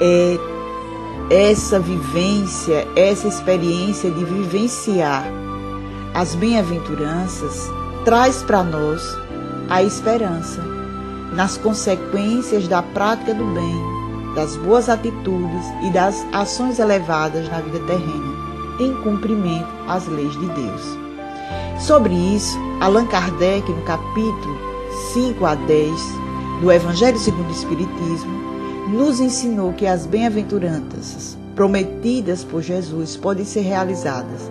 é 0.00 0.38
essa 1.30 1.78
vivência, 1.78 2.86
essa 2.96 3.28
experiência 3.28 4.10
de 4.10 4.24
vivenciar 4.24 5.24
as 6.14 6.34
bem-aventuranças 6.34 7.70
traz 8.04 8.42
para 8.42 8.62
nós 8.62 9.16
a 9.70 9.82
esperança 9.82 10.60
nas 11.32 11.56
consequências 11.56 12.68
da 12.68 12.82
prática 12.82 13.32
do 13.32 13.46
bem, 13.54 14.34
das 14.34 14.56
boas 14.56 14.90
atitudes 14.90 15.66
e 15.82 15.90
das 15.90 16.26
ações 16.32 16.78
elevadas 16.78 17.48
na 17.48 17.60
vida 17.60 17.78
terrena, 17.80 18.34
em 18.78 18.94
cumprimento 19.02 19.68
às 19.88 20.06
leis 20.06 20.32
de 20.32 20.46
Deus. 20.46 21.01
Sobre 21.82 22.14
isso, 22.14 22.56
Allan 22.80 23.06
Kardec, 23.06 23.68
no 23.68 23.82
capítulo 23.82 24.56
5 25.12 25.44
a 25.44 25.56
10 25.56 25.92
do 26.60 26.70
Evangelho 26.70 27.18
segundo 27.18 27.48
o 27.48 27.52
Espiritismo, 27.52 28.30
nos 28.88 29.18
ensinou 29.18 29.72
que 29.72 29.84
as 29.84 30.06
bem-aventuranças 30.06 31.36
prometidas 31.56 32.44
por 32.44 32.62
Jesus 32.62 33.16
podem 33.16 33.44
ser 33.44 33.62
realizadas 33.62 34.48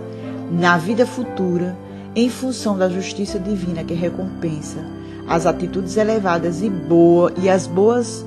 na 0.52 0.78
vida 0.78 1.06
futura 1.06 1.74
em 2.18 2.30
função 2.30 2.78
da 2.78 2.90
justiça 2.90 3.40
divina 3.40 3.82
que 3.82 3.94
recompensa 3.94 4.80
as 5.26 5.46
atitudes 5.46 5.96
elevadas 5.96 6.62
e 6.62 6.70
boa 6.70 7.32
e 7.42 7.50
as 7.50 7.66
boas 7.66 8.26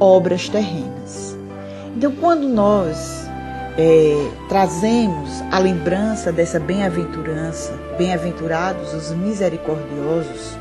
obras 0.00 0.48
terrenas. 0.48 1.38
Então, 1.96 2.10
quando 2.10 2.48
nós 2.48 3.21
é, 3.76 4.30
trazemos 4.48 5.42
a 5.50 5.58
lembrança 5.58 6.30
dessa 6.30 6.60
bem-aventurança, 6.60 7.72
bem-aventurados 7.96 8.92
os 8.92 9.10
misericordiosos, 9.12 10.56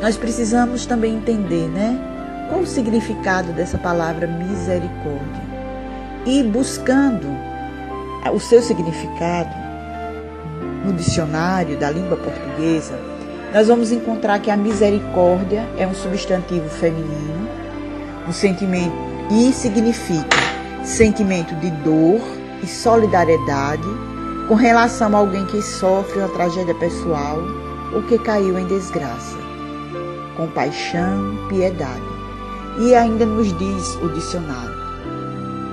nós 0.00 0.16
precisamos 0.16 0.86
também 0.86 1.16
entender, 1.16 1.68
né? 1.68 1.98
Qual 2.48 2.60
o 2.60 2.66
significado 2.66 3.52
dessa 3.52 3.76
palavra 3.76 4.26
misericórdia? 4.26 5.48
E 6.24 6.42
buscando 6.42 7.26
o 8.32 8.38
seu 8.38 8.62
significado 8.62 9.54
no 10.84 10.92
dicionário 10.92 11.76
da 11.76 11.90
língua 11.90 12.16
portuguesa, 12.16 12.98
nós 13.52 13.66
vamos 13.66 13.90
encontrar 13.90 14.38
que 14.38 14.50
a 14.50 14.56
misericórdia 14.56 15.66
é 15.76 15.86
um 15.86 15.94
substantivo 15.94 16.68
feminino, 16.68 17.48
um 18.28 18.32
sentimento 18.32 18.94
e 19.30 19.52
significa 19.52 20.37
sentimento 20.88 21.54
de 21.56 21.70
dor 21.82 22.20
e 22.62 22.66
solidariedade 22.66 23.86
com 24.48 24.54
relação 24.54 25.14
a 25.14 25.18
alguém 25.18 25.44
que 25.44 25.60
sofre 25.60 26.18
uma 26.18 26.30
tragédia 26.30 26.74
pessoal 26.76 27.38
ou 27.92 28.02
que 28.02 28.18
caiu 28.18 28.58
em 28.58 28.66
desgraça. 28.66 29.36
compaixão, 30.36 31.36
piedade. 31.48 32.00
E 32.78 32.94
ainda 32.94 33.26
nos 33.26 33.52
diz 33.58 33.96
o 33.96 34.08
dicionário: 34.08 34.74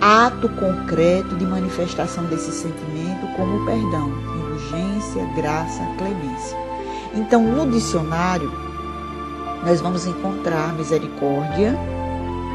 ato 0.02 0.50
concreto 0.50 1.36
de 1.36 1.46
manifestação 1.46 2.26
desse 2.26 2.52
sentimento 2.52 3.28
como 3.38 3.64
perdão, 3.64 4.12
indulgência, 4.36 5.24
graça, 5.36 5.82
clemência. 6.00 6.58
Então, 7.14 7.44
no 7.44 7.70
dicionário, 7.72 8.52
nós 9.64 9.80
vamos 9.82 10.08
encontrar 10.08 10.74
misericórdia 10.74 11.78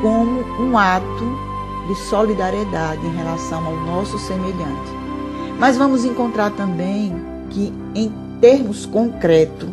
como 0.02 0.40
um 0.60 0.76
ato 0.76 1.49
de 1.86 1.94
solidariedade 2.08 3.04
em 3.06 3.16
relação 3.16 3.64
ao 3.66 3.76
nosso 3.76 4.18
semelhante. 4.18 4.90
Mas 5.58 5.76
vamos 5.76 6.04
encontrar 6.04 6.50
também 6.50 7.14
que, 7.50 7.72
em 7.94 8.12
termos 8.40 8.86
concretos, 8.86 9.68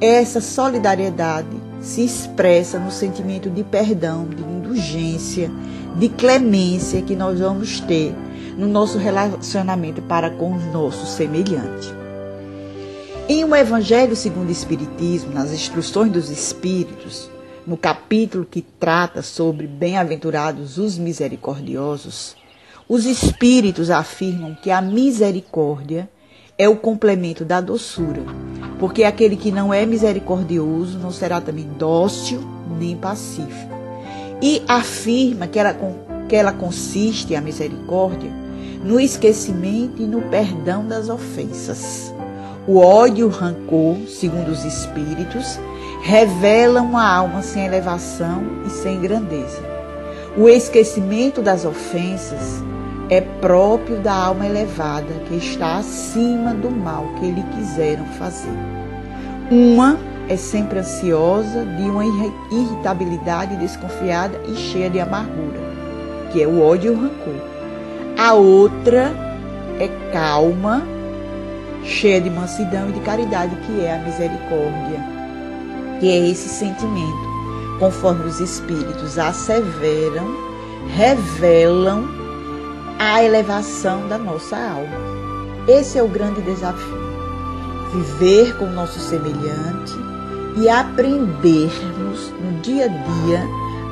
essa 0.00 0.40
solidariedade 0.40 1.48
se 1.80 2.04
expressa 2.04 2.78
no 2.78 2.90
sentimento 2.90 3.50
de 3.50 3.62
perdão, 3.62 4.26
de 4.26 4.42
indulgência, 4.42 5.50
de 5.96 6.08
clemência 6.08 7.02
que 7.02 7.14
nós 7.14 7.38
vamos 7.38 7.80
ter 7.80 8.14
no 8.56 8.66
nosso 8.66 8.98
relacionamento 8.98 10.02
para 10.02 10.30
com 10.30 10.52
o 10.52 10.72
nosso 10.72 11.06
semelhante. 11.06 11.92
Em 13.28 13.44
um 13.44 13.54
Evangelho 13.54 14.14
segundo 14.14 14.48
o 14.48 14.52
Espiritismo, 14.52 15.32
nas 15.32 15.52
instruções 15.52 16.12
dos 16.12 16.30
Espíritos, 16.30 17.30
no 17.66 17.76
capítulo 17.76 18.44
que 18.44 18.60
trata 18.60 19.22
sobre 19.22 19.66
bem-aventurados 19.66 20.76
os 20.76 20.98
misericordiosos, 20.98 22.36
os 22.88 23.06
Espíritos 23.06 23.90
afirmam 23.90 24.54
que 24.54 24.70
a 24.70 24.82
misericórdia 24.82 26.08
é 26.58 26.68
o 26.68 26.76
complemento 26.76 27.44
da 27.44 27.60
doçura, 27.60 28.22
porque 28.78 29.04
aquele 29.04 29.36
que 29.36 29.50
não 29.50 29.72
é 29.72 29.86
misericordioso 29.86 30.98
não 30.98 31.10
será 31.10 31.40
também 31.40 31.66
dócil 31.78 32.40
nem 32.78 32.96
pacífico. 32.96 33.74
E 34.42 34.62
afirma 34.68 35.46
que 35.46 35.58
ela, 35.58 35.74
que 36.28 36.36
ela 36.36 36.52
consiste, 36.52 37.34
a 37.34 37.40
misericórdia, 37.40 38.30
no 38.84 39.00
esquecimento 39.00 40.02
e 40.02 40.06
no 40.06 40.20
perdão 40.22 40.86
das 40.86 41.08
ofensas. 41.08 42.12
O 42.66 42.78
ódio 42.78 43.22
e 43.22 43.24
o 43.24 43.28
rancor, 43.28 43.96
segundo 44.08 44.48
os 44.48 44.64
espíritos, 44.64 45.58
revelam 46.04 46.84
uma 46.84 47.10
alma 47.10 47.40
sem 47.40 47.64
elevação 47.64 48.44
e 48.66 48.68
sem 48.68 49.00
grandeza. 49.00 49.62
O 50.36 50.50
esquecimento 50.50 51.40
das 51.40 51.64
ofensas 51.64 52.62
é 53.08 53.22
próprio 53.22 54.00
da 54.00 54.12
alma 54.12 54.46
elevada 54.46 55.14
que 55.26 55.36
está 55.36 55.76
acima 55.78 56.52
do 56.52 56.70
mal 56.70 57.06
que 57.18 57.30
lhe 57.30 57.42
quiseram 57.54 58.04
fazer. 58.18 58.52
Uma 59.50 59.96
é 60.28 60.36
sempre 60.36 60.80
ansiosa, 60.80 61.64
de 61.64 61.82
uma 61.84 62.04
irritabilidade 62.04 63.56
desconfiada 63.56 64.38
e 64.46 64.56
cheia 64.56 64.90
de 64.90 65.00
amargura, 65.00 65.58
que 66.30 66.42
é 66.42 66.46
o 66.46 66.60
ódio 66.60 66.92
e 66.92 66.96
o 66.96 67.00
rancor. 67.00 67.40
A 68.18 68.34
outra 68.34 69.10
é 69.80 69.88
calma, 70.12 70.82
cheia 71.82 72.20
de 72.20 72.28
mansidão 72.28 72.90
e 72.90 72.92
de 72.92 73.00
caridade, 73.00 73.56
que 73.66 73.80
é 73.80 73.94
a 73.94 73.98
misericórdia, 73.98 75.13
que 76.04 76.10
é 76.10 76.28
esse 76.28 76.50
sentimento, 76.50 77.30
conforme 77.78 78.26
os 78.26 78.38
espíritos 78.38 79.18
asseveram, 79.18 80.36
revelam 80.94 82.06
a 82.98 83.24
elevação 83.24 84.06
da 84.06 84.18
nossa 84.18 84.54
alma. 84.54 84.98
Esse 85.66 85.98
é 85.98 86.02
o 86.02 86.08
grande 86.08 86.42
desafio. 86.42 86.98
Viver 87.94 88.54
com 88.58 88.66
o 88.66 88.72
nosso 88.74 89.00
semelhante 89.00 89.94
e 90.58 90.68
aprendermos 90.68 92.30
no 92.38 92.60
dia 92.60 92.84
a 92.84 92.88
dia 92.88 93.42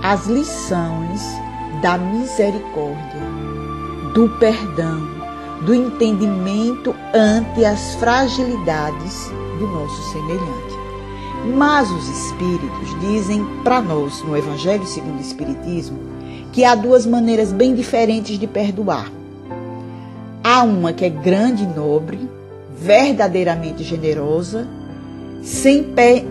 as 0.02 0.26
lições 0.26 1.22
da 1.80 1.96
misericórdia, 1.96 3.22
do 4.12 4.28
perdão, 4.38 5.00
do 5.62 5.72
entendimento 5.72 6.94
ante 7.14 7.64
as 7.64 7.94
fragilidades 7.94 9.30
do 9.58 9.66
nosso 9.66 10.12
semelhante. 10.12 10.61
Mas 11.45 11.90
os 11.90 12.09
Espíritos 12.09 13.01
dizem 13.01 13.45
para 13.64 13.80
nós, 13.80 14.22
no 14.22 14.36
Evangelho 14.36 14.86
segundo 14.86 15.18
o 15.18 15.20
Espiritismo, 15.20 15.99
que 16.53 16.64
há 16.64 16.74
duas 16.74 17.05
maneiras 17.05 17.51
bem 17.51 17.74
diferentes 17.74 18.38
de 18.38 18.47
perdoar. 18.47 19.11
Há 20.45 20.62
uma 20.62 20.93
que 20.93 21.05
é 21.05 21.09
grande 21.09 21.64
e 21.64 21.66
nobre, 21.66 22.28
verdadeiramente 22.78 23.82
generosa, 23.82 24.68
sem 25.43 25.84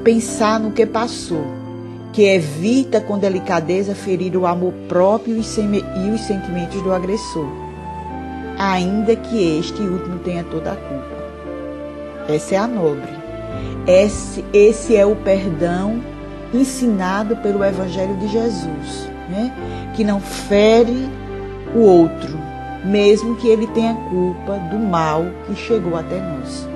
pensar 0.04 0.60
no 0.60 0.72
que 0.72 0.86
passou, 0.86 1.44
que 2.14 2.24
evita 2.24 3.02
com 3.02 3.18
delicadeza 3.18 3.94
ferir 3.94 4.38
o 4.38 4.46
amor 4.46 4.74
próprio 4.88 5.36
e 5.36 5.40
os 5.40 6.22
sentimentos 6.22 6.82
do 6.82 6.94
agressor, 6.94 7.48
ainda 8.58 9.16
que 9.16 9.60
este 9.60 9.82
último 9.82 10.20
tenha 10.20 10.44
toda 10.44 10.72
a 10.72 10.76
culpa. 10.76 11.22
Essa 12.30 12.56
é 12.56 12.58
a 12.58 12.68
nobre. 12.68 13.21
Esse, 13.88 14.46
esse 14.54 14.96
é 14.96 15.06
o 15.06 15.16
perdão 15.16 16.02
ensinado 16.54 17.36
pelo 17.38 17.64
Evangelho 17.64 18.16
de 18.18 18.28
Jesus 18.28 19.12
né? 19.32 19.52
que 19.96 20.04
não 20.04 20.20
fere 20.20 21.10
o 21.74 21.80
outro, 21.80 22.38
mesmo 22.84 23.36
que 23.38 23.48
ele 23.48 23.66
tenha 23.68 23.96
culpa 24.10 24.58
do 24.70 24.78
mal 24.78 25.26
que 25.48 25.56
chegou 25.56 25.96
até 25.98 26.20
nós. 26.20 26.68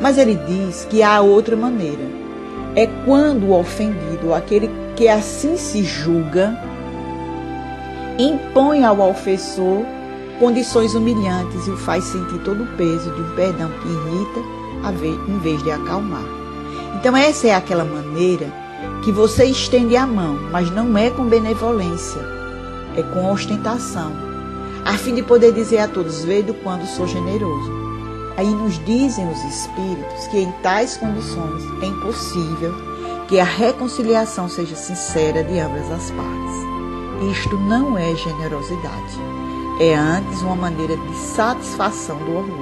Mas 0.00 0.16
ele 0.16 0.36
diz 0.46 0.86
que 0.88 1.02
há 1.02 1.20
outra 1.20 1.56
maneira. 1.56 2.18
É 2.74 2.86
quando 3.04 3.46
o 3.46 3.58
ofendido, 3.58 4.32
aquele 4.32 4.70
que 4.94 5.08
assim 5.08 5.56
se 5.56 5.82
julga, 5.82 6.56
impõe 8.18 8.84
ao 8.84 9.00
ofensor 9.00 9.84
condições 10.38 10.94
humilhantes 10.94 11.66
e 11.66 11.70
o 11.70 11.76
faz 11.76 12.04
sentir 12.04 12.38
todo 12.44 12.62
o 12.62 12.76
peso 12.76 13.10
de 13.10 13.22
um 13.22 13.34
perdão 13.34 13.70
que 13.82 13.88
irrita, 13.88 14.57
em 15.28 15.38
vez 15.38 15.62
de 15.62 15.70
acalmar. 15.70 16.24
Então, 16.96 17.16
essa 17.16 17.46
é 17.46 17.54
aquela 17.54 17.84
maneira 17.84 18.52
que 19.02 19.12
você 19.12 19.44
estende 19.44 19.96
a 19.96 20.06
mão, 20.06 20.38
mas 20.50 20.70
não 20.70 20.96
é 20.96 21.10
com 21.10 21.24
benevolência, 21.24 22.20
é 22.96 23.02
com 23.02 23.30
ostentação, 23.30 24.12
a 24.84 24.94
fim 24.94 25.14
de 25.14 25.22
poder 25.22 25.52
dizer 25.52 25.78
a 25.78 25.88
todos: 25.88 26.24
vejo 26.24 26.54
quando 26.62 26.86
sou 26.86 27.06
generoso. 27.06 27.78
Aí 28.36 28.46
nos 28.46 28.82
dizem 28.84 29.28
os 29.28 29.42
espíritos 29.44 30.26
que 30.28 30.38
em 30.38 30.52
tais 30.62 30.96
condições 30.96 31.62
é 31.82 31.86
impossível 31.86 32.72
que 33.28 33.38
a 33.40 33.44
reconciliação 33.44 34.48
seja 34.48 34.76
sincera 34.76 35.44
de 35.44 35.58
ambas 35.58 35.90
as 35.90 36.10
partes. 36.12 37.36
Isto 37.36 37.58
não 37.58 37.98
é 37.98 38.14
generosidade, 38.14 39.18
é 39.80 39.94
antes 39.94 40.40
uma 40.40 40.54
maneira 40.54 40.96
de 40.96 41.14
satisfação 41.16 42.16
do 42.18 42.36
orgulho. 42.36 42.57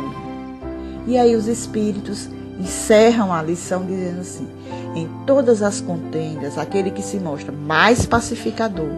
E 1.07 1.16
aí 1.16 1.36
os 1.36 1.46
espíritos 1.46 2.28
encerram 2.59 3.32
a 3.32 3.42
lição 3.42 3.84
dizendo 3.84 4.20
assim: 4.20 4.48
em 4.94 5.09
todas 5.26 5.62
as 5.62 5.80
contendas, 5.80 6.59
aquele 6.59 6.90
que 6.90 7.02
se 7.02 7.18
mostra 7.18 7.52
mais 7.52 8.07
pacificador, 8.07 8.90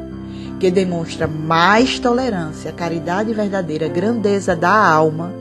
que 0.58 0.70
demonstra 0.70 1.26
mais 1.26 1.98
tolerância, 1.98 2.72
caridade 2.72 3.32
verdadeira, 3.34 3.88
grandeza 3.88 4.56
da 4.56 4.70
alma, 4.70 5.32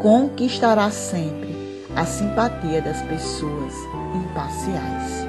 conquistará 0.00 0.90
sempre 0.90 1.56
a 1.96 2.04
simpatia 2.04 2.80
das 2.82 3.00
pessoas 3.02 3.72
imparciais. 4.14 5.26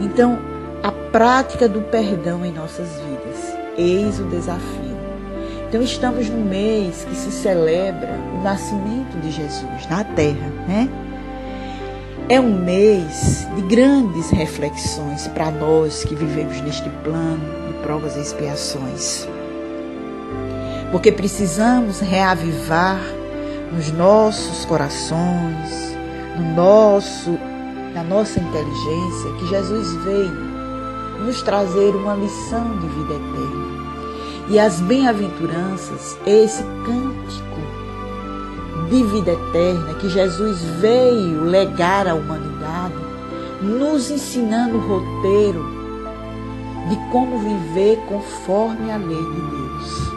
Então, 0.00 0.38
a 0.82 0.92
prática 0.92 1.68
do 1.68 1.80
perdão 1.82 2.44
em 2.44 2.52
nossas 2.52 2.88
vidas, 2.88 3.56
eis 3.78 4.20
o 4.20 4.24
desafio. 4.24 4.85
Então, 5.76 5.84
estamos 5.84 6.30
no 6.30 6.42
mês 6.42 7.04
que 7.04 7.14
se 7.14 7.30
celebra 7.30 8.18
o 8.34 8.42
nascimento 8.42 9.20
de 9.20 9.30
Jesus 9.30 9.86
na 9.90 10.02
terra, 10.04 10.50
né? 10.66 10.88
É 12.30 12.40
um 12.40 12.64
mês 12.64 13.46
de 13.54 13.60
grandes 13.60 14.30
reflexões 14.30 15.28
para 15.28 15.50
nós 15.50 16.02
que 16.02 16.14
vivemos 16.14 16.62
neste 16.62 16.88
plano 17.04 17.44
de 17.68 17.74
provas 17.82 18.16
e 18.16 18.20
expiações. 18.20 19.28
Porque 20.90 21.12
precisamos 21.12 22.00
reavivar 22.00 22.98
nos 23.70 23.92
nossos 23.92 24.64
corações, 24.64 25.94
no 26.38 26.54
nosso, 26.54 27.38
na 27.92 28.02
nossa 28.02 28.40
inteligência, 28.40 29.30
que 29.38 29.46
Jesus 29.46 29.94
veio 30.04 30.32
nos 31.22 31.42
trazer 31.42 31.94
uma 31.94 32.14
lição 32.14 32.78
de 32.78 32.88
vida 32.88 33.12
eterna. 33.12 33.75
E 34.48 34.58
as 34.60 34.80
bem-aventuranças, 34.80 36.16
esse 36.24 36.62
cântico 36.84 37.56
de 38.88 39.02
vida 39.02 39.32
eterna 39.32 39.94
que 39.94 40.08
Jesus 40.08 40.62
veio 40.80 41.42
legar 41.42 42.06
à 42.06 42.14
humanidade, 42.14 42.94
nos 43.60 44.08
ensinando 44.08 44.76
o 44.76 44.80
roteiro 44.80 45.64
de 46.88 46.96
como 47.10 47.38
viver 47.38 47.98
conforme 48.06 48.92
a 48.92 48.96
lei 48.96 49.18
de 49.18 49.40
Deus. 49.40 50.16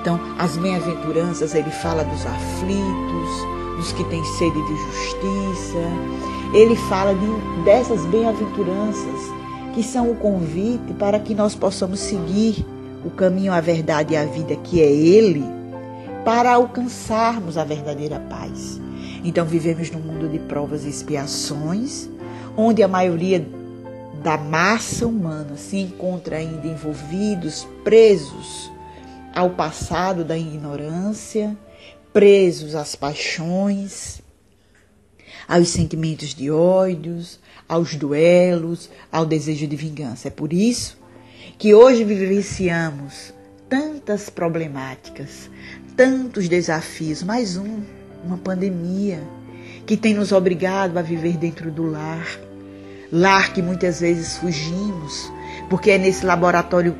Então, 0.00 0.18
as 0.38 0.56
bem-aventuranças, 0.56 1.54
ele 1.54 1.70
fala 1.70 2.02
dos 2.02 2.26
aflitos, 2.26 3.46
dos 3.76 3.92
que 3.92 4.02
têm 4.04 4.24
sede 4.24 4.60
de 4.60 4.76
justiça. 4.76 5.78
Ele 6.52 6.74
fala 6.74 7.14
de, 7.14 7.64
dessas 7.64 8.04
bem-aventuranças 8.06 9.36
que 9.74 9.84
são 9.84 10.10
o 10.10 10.16
convite 10.16 10.92
para 10.98 11.20
que 11.20 11.34
nós 11.34 11.54
possamos 11.54 12.00
seguir 12.00 12.64
o 13.06 13.10
caminho, 13.10 13.52
a 13.52 13.60
verdade 13.60 14.14
e 14.14 14.16
a 14.16 14.24
vida, 14.24 14.56
que 14.56 14.82
é 14.82 14.90
Ele, 14.90 15.44
para 16.24 16.52
alcançarmos 16.54 17.56
a 17.56 17.62
verdadeira 17.62 18.18
paz. 18.18 18.80
Então, 19.22 19.46
vivemos 19.46 19.90
num 19.90 20.00
mundo 20.00 20.28
de 20.28 20.40
provas 20.40 20.84
e 20.84 20.88
expiações, 20.88 22.08
onde 22.56 22.82
a 22.82 22.88
maioria 22.88 23.46
da 24.22 24.36
massa 24.36 25.06
humana 25.06 25.56
se 25.56 25.76
encontra 25.76 26.38
ainda 26.38 26.66
envolvidos, 26.66 27.66
presos 27.84 28.72
ao 29.32 29.50
passado 29.50 30.24
da 30.24 30.36
ignorância, 30.36 31.56
presos 32.12 32.74
às 32.74 32.96
paixões, 32.96 34.20
aos 35.46 35.68
sentimentos 35.68 36.34
de 36.34 36.50
ódios, 36.50 37.38
aos 37.68 37.94
duelos, 37.94 38.90
ao 39.12 39.24
desejo 39.24 39.66
de 39.66 39.76
vingança. 39.76 40.26
É 40.26 40.30
por 40.30 40.52
isso 40.52 41.05
que 41.58 41.74
hoje 41.74 42.04
vivenciamos 42.04 43.32
tantas 43.68 44.28
problemáticas, 44.28 45.50
tantos 45.96 46.48
desafios, 46.48 47.22
mais 47.22 47.56
um, 47.56 47.80
uma 48.22 48.36
pandemia 48.36 49.22
que 49.86 49.96
tem 49.96 50.12
nos 50.12 50.32
obrigado 50.32 50.98
a 50.98 51.02
viver 51.02 51.36
dentro 51.38 51.70
do 51.70 51.90
lar. 51.90 52.26
Lar 53.10 53.54
que 53.54 53.62
muitas 53.62 54.00
vezes 54.00 54.36
fugimos, 54.36 55.32
porque 55.70 55.92
é 55.92 55.98
nesse 55.98 56.26
laboratório 56.26 56.94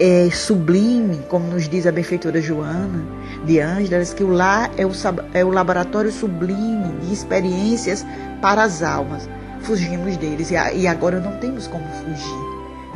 é, 0.00 0.28
sublime, 0.32 1.20
como 1.28 1.46
nos 1.46 1.68
diz 1.68 1.86
a 1.86 1.92
benfeitora 1.92 2.40
Joana 2.40 3.04
de 3.44 3.60
Ângeles, 3.60 4.12
que 4.12 4.24
o 4.24 4.30
lar 4.30 4.72
é 4.76 4.84
o, 4.84 4.90
é 5.32 5.44
o 5.44 5.50
laboratório 5.50 6.10
sublime 6.10 6.98
de 7.02 7.12
experiências 7.12 8.04
para 8.42 8.64
as 8.64 8.82
almas. 8.82 9.28
Fugimos 9.60 10.16
deles 10.16 10.50
e 10.50 10.86
agora 10.86 11.20
não 11.20 11.38
temos 11.38 11.68
como 11.68 11.84
fugir. 11.84 12.47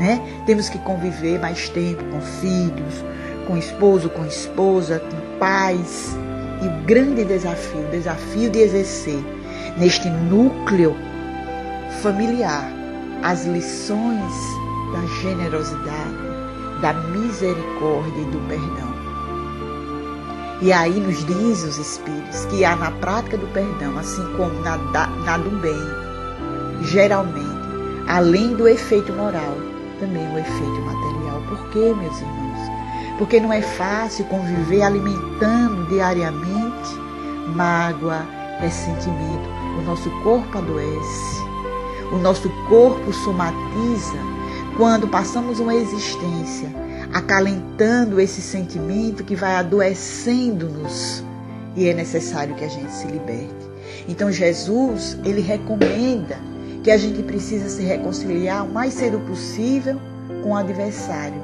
Né? 0.02 0.20
Temos 0.46 0.68
que 0.68 0.78
conviver 0.78 1.38
mais 1.38 1.68
tempo 1.68 2.02
com 2.06 2.20
filhos, 2.20 3.04
com 3.46 3.56
esposo, 3.56 4.10
com 4.10 4.26
esposa, 4.26 4.98
com 4.98 5.38
pais. 5.38 6.18
E 6.60 6.66
o 6.66 6.84
grande 6.84 7.24
desafio, 7.24 7.86
o 7.86 7.90
desafio 7.92 8.50
de 8.50 8.58
exercer 8.58 9.22
neste 9.78 10.10
núcleo 10.10 10.96
familiar 12.02 12.68
as 13.22 13.46
lições 13.46 14.32
da 14.92 15.06
generosidade, 15.22 16.16
da 16.80 16.94
misericórdia 16.94 18.22
e 18.22 18.24
do 18.24 18.40
perdão. 18.48 18.92
E 20.62 20.72
aí 20.72 20.98
nos 20.98 21.24
diz 21.24 21.62
os 21.62 21.78
Espíritos 21.78 22.44
que 22.46 22.64
há 22.64 22.74
na 22.74 22.90
prática 22.90 23.38
do 23.38 23.46
perdão, 23.52 23.96
assim 23.96 24.24
como 24.36 24.52
na, 24.62 24.76
na 24.78 25.38
do 25.38 25.50
bem, 25.60 25.78
geralmente, 26.82 27.62
além 28.08 28.56
do 28.56 28.66
efeito 28.66 29.12
moral, 29.12 29.71
também 30.02 30.26
o 30.34 30.38
efeito 30.38 30.80
material. 30.82 31.40
Por 31.48 31.70
quê, 31.70 31.94
meus 31.94 32.20
irmãos? 32.20 32.58
Porque 33.18 33.38
não 33.38 33.52
é 33.52 33.62
fácil 33.62 34.24
conviver 34.24 34.82
alimentando 34.82 35.86
diariamente 35.88 36.90
mágoa, 37.54 38.26
ressentimento. 38.58 39.48
O 39.78 39.82
nosso 39.82 40.10
corpo 40.22 40.58
adoece, 40.58 41.42
o 42.12 42.18
nosso 42.18 42.50
corpo 42.68 43.12
somatiza 43.12 44.18
quando 44.76 45.06
passamos 45.06 45.60
uma 45.60 45.74
existência 45.74 46.68
acalentando 47.12 48.20
esse 48.20 48.40
sentimento 48.40 49.22
que 49.22 49.36
vai 49.36 49.54
adoecendo-nos 49.56 51.22
e 51.76 51.86
é 51.88 51.94
necessário 51.94 52.54
que 52.54 52.64
a 52.64 52.68
gente 52.68 52.90
se 52.90 53.06
liberte. 53.06 53.70
Então 54.08 54.32
Jesus, 54.32 55.18
ele 55.24 55.40
recomenda 55.40 56.38
que 56.82 56.90
a 56.90 56.98
gente 56.98 57.22
precisa 57.22 57.68
se 57.68 57.82
reconciliar 57.82 58.64
o 58.64 58.72
mais 58.72 58.94
cedo 58.94 59.18
possível 59.20 60.00
com 60.42 60.50
o 60.50 60.56
adversário. 60.56 61.40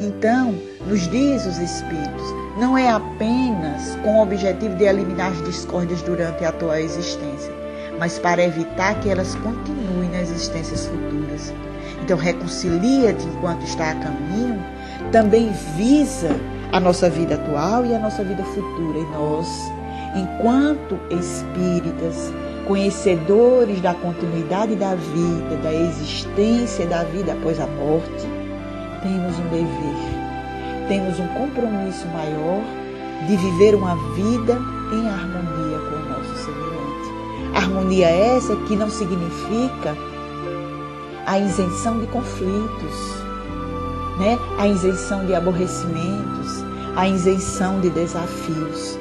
Então, 0.00 0.54
nos 0.86 1.08
diz 1.08 1.46
os 1.46 1.58
Espíritos, 1.58 2.34
não 2.58 2.76
é 2.76 2.90
apenas 2.90 3.96
com 4.02 4.18
o 4.18 4.22
objetivo 4.22 4.74
de 4.76 4.84
eliminar 4.84 5.32
as 5.32 5.44
discórdias 5.44 6.02
durante 6.02 6.44
a 6.44 6.50
atual 6.50 6.76
existência, 6.76 7.52
mas 7.98 8.18
para 8.18 8.42
evitar 8.42 8.98
que 9.00 9.08
elas 9.08 9.34
continuem 9.36 10.10
nas 10.10 10.30
existências 10.30 10.86
futuras. 10.86 11.52
Então, 12.02 12.16
reconcilia-te 12.16 13.26
enquanto 13.26 13.62
está 13.62 13.90
a 13.90 13.94
caminho, 13.94 14.62
também 15.12 15.50
visa 15.76 16.30
a 16.72 16.80
nossa 16.80 17.10
vida 17.10 17.34
atual 17.34 17.84
e 17.84 17.94
a 17.94 17.98
nossa 17.98 18.22
vida 18.24 18.42
futura. 18.42 18.98
E 18.98 19.04
nós, 19.12 19.48
enquanto 20.16 20.98
espíritas, 21.10 22.32
conhecedores 22.66 23.80
da 23.80 23.94
continuidade 23.94 24.74
da 24.76 24.94
vida, 24.94 25.56
da 25.62 25.72
existência 25.72 26.86
da 26.86 27.02
vida 27.04 27.32
após 27.32 27.58
a 27.60 27.66
morte, 27.66 28.26
temos 29.02 29.38
um 29.38 29.48
dever, 29.48 30.88
temos 30.88 31.18
um 31.18 31.28
compromisso 31.28 32.06
maior 32.08 32.62
de 33.26 33.36
viver 33.36 33.74
uma 33.74 33.96
vida 34.14 34.58
em 34.92 35.08
harmonia 35.08 35.78
com 35.78 35.96
o 35.96 36.08
nosso 36.08 36.44
semelhante. 36.44 37.56
Harmonia 37.56 38.08
essa 38.08 38.56
que 38.56 38.76
não 38.76 38.90
significa 38.90 39.96
a 41.26 41.38
isenção 41.38 41.98
de 41.98 42.06
conflitos, 42.06 43.20
né? 44.18 44.38
a 44.58 44.66
isenção 44.66 45.24
de 45.26 45.34
aborrecimentos, 45.34 46.64
a 46.96 47.08
isenção 47.08 47.80
de 47.80 47.90
desafios, 47.90 48.98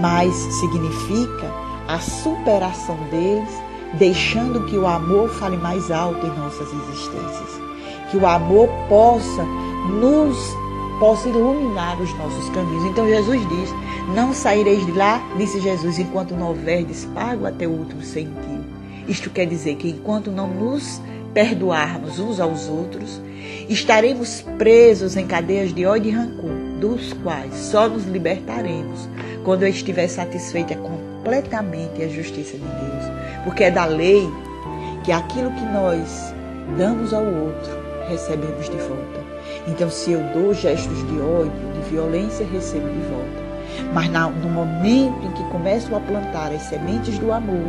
mas 0.00 0.34
significa 0.60 1.63
a 1.88 1.98
superação 1.98 2.96
deles, 3.10 3.50
deixando 3.94 4.66
que 4.66 4.76
o 4.76 4.86
amor 4.86 5.28
fale 5.30 5.56
mais 5.56 5.90
alto 5.90 6.26
em 6.26 6.36
nossas 6.38 6.68
existências, 6.72 7.60
que 8.10 8.16
o 8.16 8.26
amor 8.26 8.68
possa 8.88 9.44
nos 10.00 10.36
possa 10.98 11.28
iluminar 11.28 12.00
os 12.00 12.12
nossos 12.16 12.48
caminhos. 12.50 12.84
Então 12.84 13.06
Jesus 13.06 13.46
diz: 13.48 13.70
Não 14.14 14.32
saireis 14.32 14.84
de 14.86 14.92
lá, 14.92 15.20
disse 15.36 15.60
Jesus, 15.60 15.98
enquanto 15.98 16.34
não 16.34 16.48
houverdes 16.48 17.04
pago 17.06 17.46
até 17.46 17.66
o 17.66 17.70
último 17.70 18.02
centavo. 18.02 18.64
Isto 19.06 19.28
quer 19.30 19.46
dizer 19.46 19.76
que 19.76 19.88
enquanto 19.88 20.30
não 20.30 20.48
nos 20.48 21.00
perdoarmos 21.34 22.18
uns 22.18 22.40
aos 22.40 22.68
outros, 22.68 23.20
estaremos 23.68 24.42
presos 24.56 25.16
em 25.16 25.26
cadeias 25.26 25.74
de 25.74 25.84
ódio 25.84 26.10
e 26.10 26.14
rancor, 26.14 26.52
dos 26.80 27.12
quais 27.12 27.54
só 27.54 27.88
nos 27.88 28.04
libertaremos 28.04 29.08
quando 29.44 29.64
eu 29.64 29.68
estiver 29.68 30.08
satisfeita 30.08 30.74
completamente 31.24 32.02
a 32.02 32.08
justiça 32.08 32.58
de 32.58 32.64
Deus. 32.64 33.04
Porque 33.44 33.64
é 33.64 33.70
da 33.70 33.86
lei 33.86 34.28
que 35.02 35.10
aquilo 35.10 35.50
que 35.52 35.64
nós 35.64 36.34
damos 36.78 37.12
ao 37.12 37.24
outro, 37.24 37.72
recebemos 38.08 38.68
de 38.68 38.76
volta. 38.76 39.24
Então, 39.66 39.90
se 39.90 40.12
eu 40.12 40.20
dou 40.34 40.52
gestos 40.52 40.98
de 41.08 41.20
ódio, 41.20 41.52
de 41.74 41.90
violência, 41.90 42.46
recebo 42.46 42.88
de 42.88 43.00
volta. 43.08 43.44
Mas 43.92 44.08
no 44.08 44.50
momento 44.50 45.26
em 45.26 45.30
que 45.32 45.44
começo 45.50 45.94
a 45.94 46.00
plantar 46.00 46.52
as 46.52 46.62
sementes 46.62 47.18
do 47.18 47.32
amor, 47.32 47.66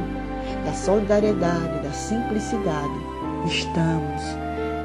da 0.65 0.73
solidariedade, 0.73 1.79
da 1.81 1.91
simplicidade, 1.91 2.99
estamos 3.47 4.21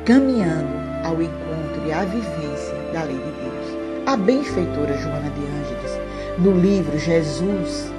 caminhando 0.05 0.81
ao 1.05 1.21
encontro 1.21 1.87
e 1.87 1.93
à 1.93 2.05
vivência 2.05 2.75
da 2.93 3.03
lei 3.03 3.17
de 3.17 3.23
Deus. 3.23 4.07
A 4.07 4.17
benfeitora 4.17 4.97
Joana 4.99 5.31
de 5.31 5.41
Ângeles, 5.41 6.01
no 6.39 6.53
livro 6.53 6.99
Jesus 6.99 7.91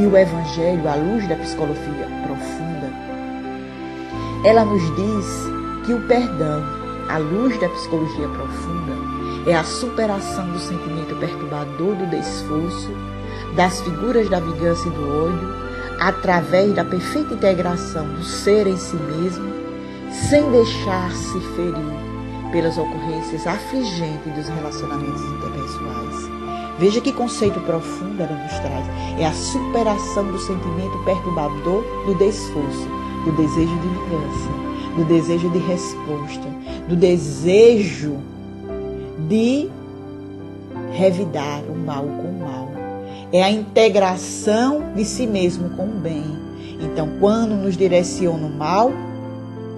e 0.00 0.06
o 0.06 0.16
Evangelho 0.16 0.88
à 0.88 0.94
luz 0.94 1.28
da 1.28 1.36
psicologia 1.36 2.08
profunda, 2.26 2.90
ela 4.42 4.64
nos 4.64 4.82
diz 4.96 5.26
que 5.84 5.92
o 5.92 6.00
perdão, 6.08 6.64
à 7.06 7.18
luz 7.18 7.60
da 7.60 7.68
psicologia 7.68 8.26
profunda, 8.28 8.94
é 9.46 9.54
a 9.54 9.62
superação 9.62 10.50
do 10.52 10.58
sentimento 10.58 11.14
perturbador 11.16 11.94
do 11.96 12.06
desforço, 12.06 12.90
das 13.54 13.82
figuras 13.82 14.30
da 14.30 14.40
vingança 14.40 14.88
e 14.88 14.90
do 14.90 15.26
ódio, 15.26 15.54
através 16.00 16.72
da 16.72 16.84
perfeita 16.84 17.34
integração 17.34 18.06
do 18.06 18.24
ser 18.24 18.66
em 18.66 18.78
si 18.78 18.96
mesmo 18.96 19.52
sem 20.30 20.50
deixar-se 20.50 21.40
ferir 21.54 22.50
pelas 22.50 22.78
ocorrências 22.78 23.46
afligentes 23.46 24.34
dos 24.34 24.48
relacionamentos 24.48 25.20
interpessoais. 25.20 25.49
Veja 26.80 26.98
que 26.98 27.12
conceito 27.12 27.60
profundo 27.60 28.22
ela 28.22 28.42
nos 28.42 28.58
traz. 28.58 28.86
É 29.18 29.26
a 29.26 29.32
superação 29.34 30.32
do 30.32 30.38
sentimento 30.38 30.96
perturbador 31.04 31.84
do 32.06 32.14
desforço, 32.14 32.88
do 33.26 33.32
desejo 33.32 33.78
de 33.80 33.88
vingança, 33.88 34.48
do 34.96 35.04
desejo 35.04 35.50
de 35.50 35.58
resposta, 35.58 36.48
do 36.88 36.96
desejo 36.96 38.16
de 39.28 39.68
revidar 40.92 41.62
o 41.68 41.76
mal 41.76 42.02
com 42.02 42.28
o 42.28 42.40
mal. 42.40 42.70
É 43.30 43.42
a 43.42 43.50
integração 43.50 44.94
de 44.96 45.04
si 45.04 45.26
mesmo 45.26 45.68
com 45.76 45.84
o 45.84 46.00
bem. 46.00 46.24
Então, 46.80 47.10
quando 47.20 47.56
nos 47.56 47.76
direciona 47.76 48.46
o 48.46 48.50
mal, 48.50 48.90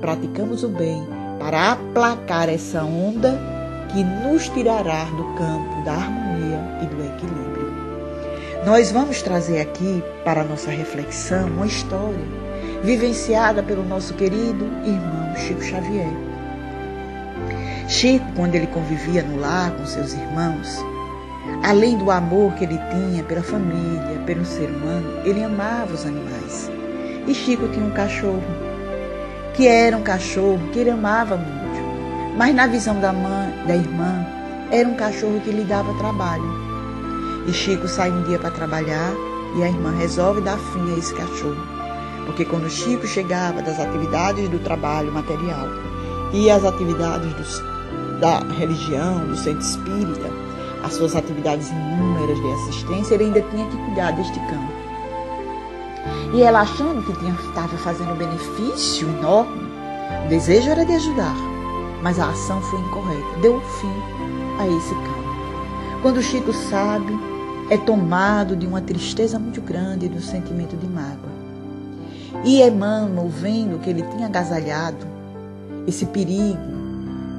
praticamos 0.00 0.62
o 0.62 0.68
bem 0.68 1.03
para 1.40 1.72
aplacar 1.72 2.48
essa 2.48 2.84
onda 2.84 3.36
que 3.92 4.05
nos 4.05 4.48
tirará 4.48 5.05
do 5.07 5.24
campo 5.34 5.84
da 5.84 5.94
harmonia 5.94 6.22
e 6.82 6.86
do 6.86 7.05
equilíbrio. 7.05 7.72
Nós 8.64 8.93
vamos 8.93 9.22
trazer 9.22 9.61
aqui 9.61 10.03
para 10.24 10.45
nossa 10.45 10.70
reflexão 10.70 11.49
uma 11.49 11.66
história 11.66 12.43
vivenciada 12.82 13.62
pelo 13.62 13.84
nosso 13.84 14.14
querido 14.14 14.64
irmão 14.84 15.36
Chico 15.36 15.62
Xavier. 15.62 16.12
Chico, 17.88 18.24
quando 18.36 18.55
ele 18.55 18.66
convivia 18.68 19.22
no 19.22 19.40
lar 19.40 19.72
com 19.72 19.84
seus 19.84 20.12
irmãos, 20.12 20.78
além 21.62 21.97
do 21.99 22.11
amor 22.11 22.53
que 22.55 22.64
ele 22.64 22.78
tinha 22.90 23.22
pela 23.24 23.43
família, 23.43 24.20
pelo 24.26 24.45
ser 24.45 24.68
humano, 24.68 25.20
ele 25.24 25.43
amava 25.43 25.93
os 25.93 26.07
animais. 26.07 26.70
E 27.26 27.34
Chico 27.34 27.68
tinha 27.68 27.84
um 27.84 27.90
cachorro, 27.90 28.43
que 29.55 29.66
era 29.66 29.97
um 29.97 30.03
cachorro 30.03 30.61
que 30.72 30.78
ele 30.78 30.90
amava 30.90 31.36
muito, 31.36 32.36
mas 32.36 32.55
na 32.55 32.66
visão 32.66 32.99
da 33.01 33.12
mãe, 33.12 33.53
da 33.66 33.74
irmã, 33.76 34.24
era 34.73 34.89
um 34.89 34.95
cachorro 34.95 35.39
que 35.45 35.51
lhe 35.51 35.64
dava 35.64 35.93
trabalho. 35.99 36.51
E 37.47 37.53
Chico 37.53 37.87
sai 37.87 38.11
um 38.11 38.23
dia 38.23 38.39
para 38.39 38.51
trabalhar 38.51 39.12
e 39.55 39.62
a 39.62 39.68
irmã 39.68 39.91
resolve 39.91 40.41
dar 40.41 40.57
fim 40.57 40.95
a 40.95 40.97
esse 40.97 41.12
cachorro. 41.12 41.61
Porque 42.25 42.47
quando 42.47 42.70
Chico 42.70 43.07
chegava 43.07 43.61
das 43.61 43.79
atividades 43.79 44.49
do 44.49 44.59
trabalho 44.61 45.12
material 45.12 45.66
e 46.33 46.51
as 46.51 46.64
atividades 46.64 47.35
dos, 47.35 47.62
da 48.18 48.39
religião, 48.59 49.27
do 49.27 49.37
centro 49.37 49.61
espírita, 49.61 50.31
as 50.83 50.95
suas 50.95 51.14
atividades 51.14 51.68
inúmeras 51.68 52.41
de 52.41 52.53
assistência, 52.53 53.14
ele 53.14 53.25
ainda 53.25 53.43
tinha 53.43 53.68
que 53.68 53.77
cuidar 53.77 54.12
deste 54.12 54.41
cão. 54.41 54.83
E 56.33 56.43
ela 56.43 56.62
achando 56.62 57.03
que 57.03 57.47
estava 57.47 57.77
fazendo 57.77 58.12
um 58.12 58.16
benefício 58.16 59.07
enorme, 59.07 59.70
o 60.25 60.29
desejo 60.31 60.70
era 60.70 60.87
de 60.87 60.95
ajudar, 60.95 61.37
mas 62.03 62.18
a 62.18 62.31
ação 62.31 62.62
foi 62.62 62.81
incorreta, 62.81 63.39
deu 63.43 63.61
fim 63.61 64.12
a 64.63 64.69
esse 64.69 64.95
cão. 64.95 66.01
Quando 66.03 66.23
Chico 66.23 66.53
sabe, 66.53 67.13
é 67.71 67.77
tomado 67.77 68.57
de 68.57 68.67
uma 68.67 68.81
tristeza 68.81 69.39
muito 69.39 69.61
grande 69.61 70.07
e 70.07 70.09
de 70.09 70.19
um 70.19 70.21
sentimento 70.21 70.77
de 70.77 70.87
mágoa. 70.87 71.33
E 72.45 72.61
Emmanuel, 72.63 73.29
vendo 73.29 73.79
que 73.81 73.91
ele 73.91 74.03
tinha 74.03 74.27
agasalhado 74.27 75.07
esse 75.87 76.07
perigo 76.07 76.59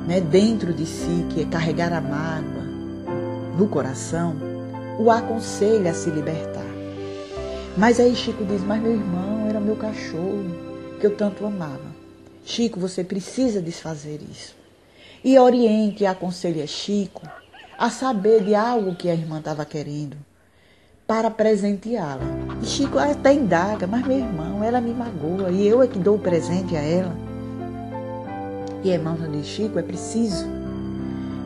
né, 0.07 0.21
dentro 0.21 0.73
de 0.73 0.85
si, 0.85 1.25
que 1.29 1.41
é 1.41 1.45
carregar 1.45 1.91
a 1.93 2.01
mágoa 2.01 2.63
no 3.57 3.67
coração, 3.67 4.35
o 4.99 5.11
aconselha 5.11 5.91
a 5.91 5.93
se 5.93 6.09
libertar. 6.09 6.63
Mas 7.77 7.99
aí 7.99 8.15
Chico 8.15 8.45
diz: 8.45 8.63
Mas 8.63 8.81
meu 8.81 8.93
irmão 8.93 9.47
era 9.49 9.59
meu 9.59 9.75
cachorro, 9.75 10.45
que 10.99 11.05
eu 11.05 11.15
tanto 11.15 11.45
amava. 11.45 11.93
Chico, 12.45 12.79
você 12.79 13.03
precisa 13.03 13.61
desfazer 13.61 14.19
isso. 14.31 14.62
E 15.23 15.39
oriente 15.39 16.03
e 16.03 16.05
aconselha 16.05 16.67
Chico 16.67 17.21
a 17.77 17.89
saber 17.89 18.43
de 18.43 18.53
algo 18.53 18.95
que 18.95 19.09
a 19.09 19.13
irmã 19.13 19.39
estava 19.39 19.63
querendo 19.63 20.17
para 21.07 21.31
presenteá-la. 21.31 22.21
E 22.61 22.65
Chico 22.65 22.99
até 22.99 23.33
indaga, 23.33 23.87
mas 23.87 24.05
meu 24.05 24.17
irmão, 24.17 24.63
ela 24.63 24.81
me 24.81 24.93
magoa 24.93 25.49
e 25.49 25.65
eu 25.67 25.81
é 25.81 25.87
que 25.87 25.99
dou 25.99 26.15
o 26.15 26.19
presente 26.19 26.75
a 26.75 26.81
ela. 26.81 27.15
E 28.83 28.89
irmão 28.89 29.17
diz, 29.31 29.47
Chico, 29.47 29.79
é 29.79 29.81
preciso 29.81 30.45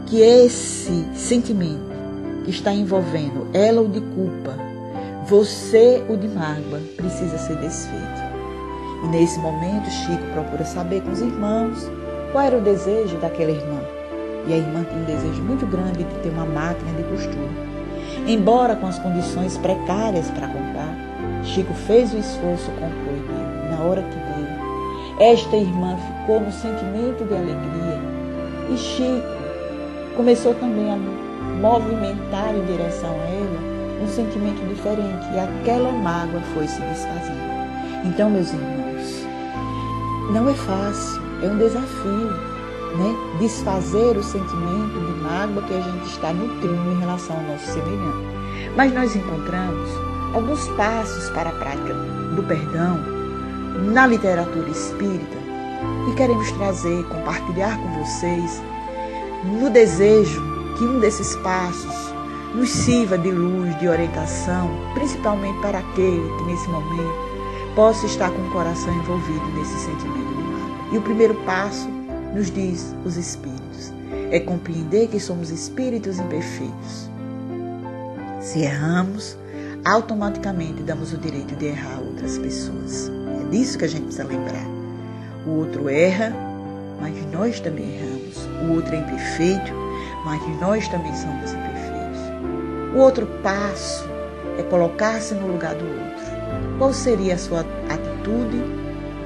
que 0.08 0.22
esse 0.22 1.06
sentimento 1.14 1.86
que 2.46 2.50
está 2.50 2.72
envolvendo 2.72 3.48
ela 3.54 3.82
o 3.82 3.88
de 3.88 4.02
culpa, 4.02 4.58
você 5.28 6.04
o 6.10 6.18
de 6.18 6.28
mágoa, 6.28 6.80
precisa 6.96 7.38
ser 7.38 7.58
desfeito. 7.58 8.28
E 9.04 9.08
nesse 9.10 9.38
momento, 9.40 9.90
Chico 9.92 10.24
procura 10.34 10.66
saber 10.66 11.04
com 11.04 11.12
os 11.12 11.22
irmãos 11.22 11.97
qual 12.32 12.44
era 12.44 12.58
o 12.58 12.62
desejo 12.62 13.18
daquela 13.18 13.52
irmã. 13.52 13.80
E 14.48 14.54
a 14.54 14.58
irmã 14.58 14.84
tinha 14.84 15.02
um 15.02 15.06
desejo 15.06 15.42
muito 15.42 15.66
grande 15.66 16.04
de 16.04 16.16
ter 16.22 16.30
uma 16.30 16.46
máquina 16.46 16.92
de 16.94 17.04
costura. 17.04 17.68
Embora 18.28 18.76
com 18.76 18.88
as 18.88 19.00
condições 19.00 19.58
precárias 19.58 20.30
para 20.32 20.48
comprar, 20.48 20.96
Chico 21.44 21.74
fez 21.74 22.14
o 22.14 22.18
esforço, 22.18 22.70
comprou 22.72 23.16
e 23.16 23.20
deu. 23.20 23.78
Na 23.78 23.84
hora 23.84 24.02
que 24.02 24.16
deu, 24.16 25.28
esta 25.28 25.56
irmã 25.56 25.98
ficou 25.98 26.40
no 26.40 26.52
sentimento 26.52 27.26
de 27.26 27.34
alegria 27.34 28.00
e 28.70 28.78
Chico 28.78 29.38
começou 30.16 30.54
também 30.56 30.92
a 30.92 30.98
movimentar 31.62 32.56
em 32.56 32.66
direção 32.66 33.10
a 33.10 33.30
ela 33.30 33.78
um 34.04 34.08
sentimento 34.08 34.62
diferente 34.68 35.26
e 35.34 35.40
aquela 35.40 35.92
mágoa 35.92 36.42
foi 36.54 36.68
se 36.68 36.82
desfazendo. 36.82 37.48
Então, 38.06 38.30
meus 38.30 38.52
irmãos, 38.54 39.26
não 40.32 40.50
é 40.50 40.54
fácil, 40.54 41.22
é 41.42 41.48
um 41.48 41.58
desafio 41.58 42.58
né, 42.96 43.16
desfazer 43.40 44.18
o 44.18 44.24
sentimento 44.24 45.00
de 45.00 45.22
mágoa 45.22 45.64
que 45.64 45.74
a 45.74 45.82
gente 45.82 46.06
está 46.08 46.34
nutrindo 46.34 46.92
em 46.92 47.00
relação 47.00 47.36
ao 47.36 47.44
nosso 47.44 47.66
semelhante. 47.68 48.28
Mas 48.76 48.94
nós 48.94 49.16
encontramos 49.16 49.90
alguns 50.34 50.68
passos 50.70 51.30
para 51.30 51.50
a 51.50 51.54
prática 51.54 51.94
do 52.36 52.44
perdão 52.44 53.00
na 53.94 54.08
literatura 54.08 54.70
espírita 54.70 55.38
e 56.10 56.16
queremos 56.16 56.52
trazer, 56.54 57.04
compartilhar 57.06 57.78
com 57.78 58.04
vocês, 58.04 58.62
no 59.44 59.70
desejo 59.70 60.42
que 60.78 60.84
um 60.84 61.00
desses 61.00 61.36
passos 61.38 62.14
nos 62.56 62.70
sirva 62.70 63.18
de 63.18 63.30
luz, 63.30 63.78
de 63.80 63.88
orientação, 63.88 64.72
principalmente 64.94 65.60
para 65.60 65.80
aquele 65.80 66.28
que 66.38 66.44
nesse 66.46 66.68
momento 66.70 67.28
possa 67.76 68.06
estar 68.08 68.32
com 68.32 68.42
o 68.42 68.52
coração 68.52 68.92
envolvido 68.94 69.46
nesse 69.54 69.78
sentimento. 69.78 70.27
E 70.92 70.98
o 70.98 71.02
primeiro 71.02 71.36
passo 71.46 71.88
nos 72.34 72.52
diz 72.52 72.96
os 73.06 73.18
Espíritos. 73.18 73.94
É 74.32 74.40
compreender 74.40 75.08
que 75.08 75.20
somos 75.20 75.50
espíritos 75.50 76.20
imperfeitos. 76.20 77.10
Se 78.42 78.60
erramos, 78.60 79.38
automaticamente 79.86 80.84
damos 80.84 81.14
o 81.14 81.18
direito 81.18 81.56
de 81.56 81.68
errar 81.68 82.00
outras 82.00 82.38
pessoas. 82.38 83.10
É 83.42 83.50
disso 83.50 83.78
que 83.78 83.86
a 83.86 83.88
gente 83.88 84.04
precisa 84.04 84.26
lembrar. 84.26 84.66
O 85.46 85.52
outro 85.52 85.88
erra, 85.88 86.34
mas 87.00 87.16
nós 87.32 87.60
também 87.62 87.96
erramos. 87.96 88.38
O 88.68 88.74
outro 88.76 88.96
é 88.96 89.00
imperfeito, 89.00 89.72
mas 90.26 90.42
nós 90.60 90.88
também 90.90 91.16
somos 91.16 91.54
imperfeitos. 91.54 92.20
O 92.94 92.98
outro 92.98 93.28
passo 93.42 94.06
é 94.58 94.64
colocar-se 94.64 95.34
no 95.36 95.48
lugar 95.48 95.76
do 95.76 95.86
outro. 95.86 96.78
Qual 96.78 96.94
seria 96.94 97.36
a 97.36 97.38
sua 97.38 97.62
atitude 97.90 98.62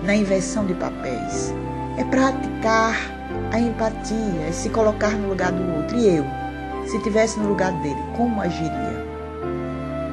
na 0.03 0.15
inversão 0.15 0.65
de 0.65 0.73
é 1.97 2.03
praticar 2.03 2.95
a 3.51 3.59
empatia, 3.59 4.47
é 4.47 4.51
se 4.51 4.69
colocar 4.69 5.11
no 5.11 5.29
lugar 5.29 5.51
do 5.51 5.77
outro. 5.77 5.97
E 5.97 6.17
eu, 6.17 6.25
se 6.87 6.97
estivesse 6.97 7.39
no 7.39 7.49
lugar 7.49 7.71
dele, 7.81 8.01
como 8.15 8.41
agiria? 8.41 9.05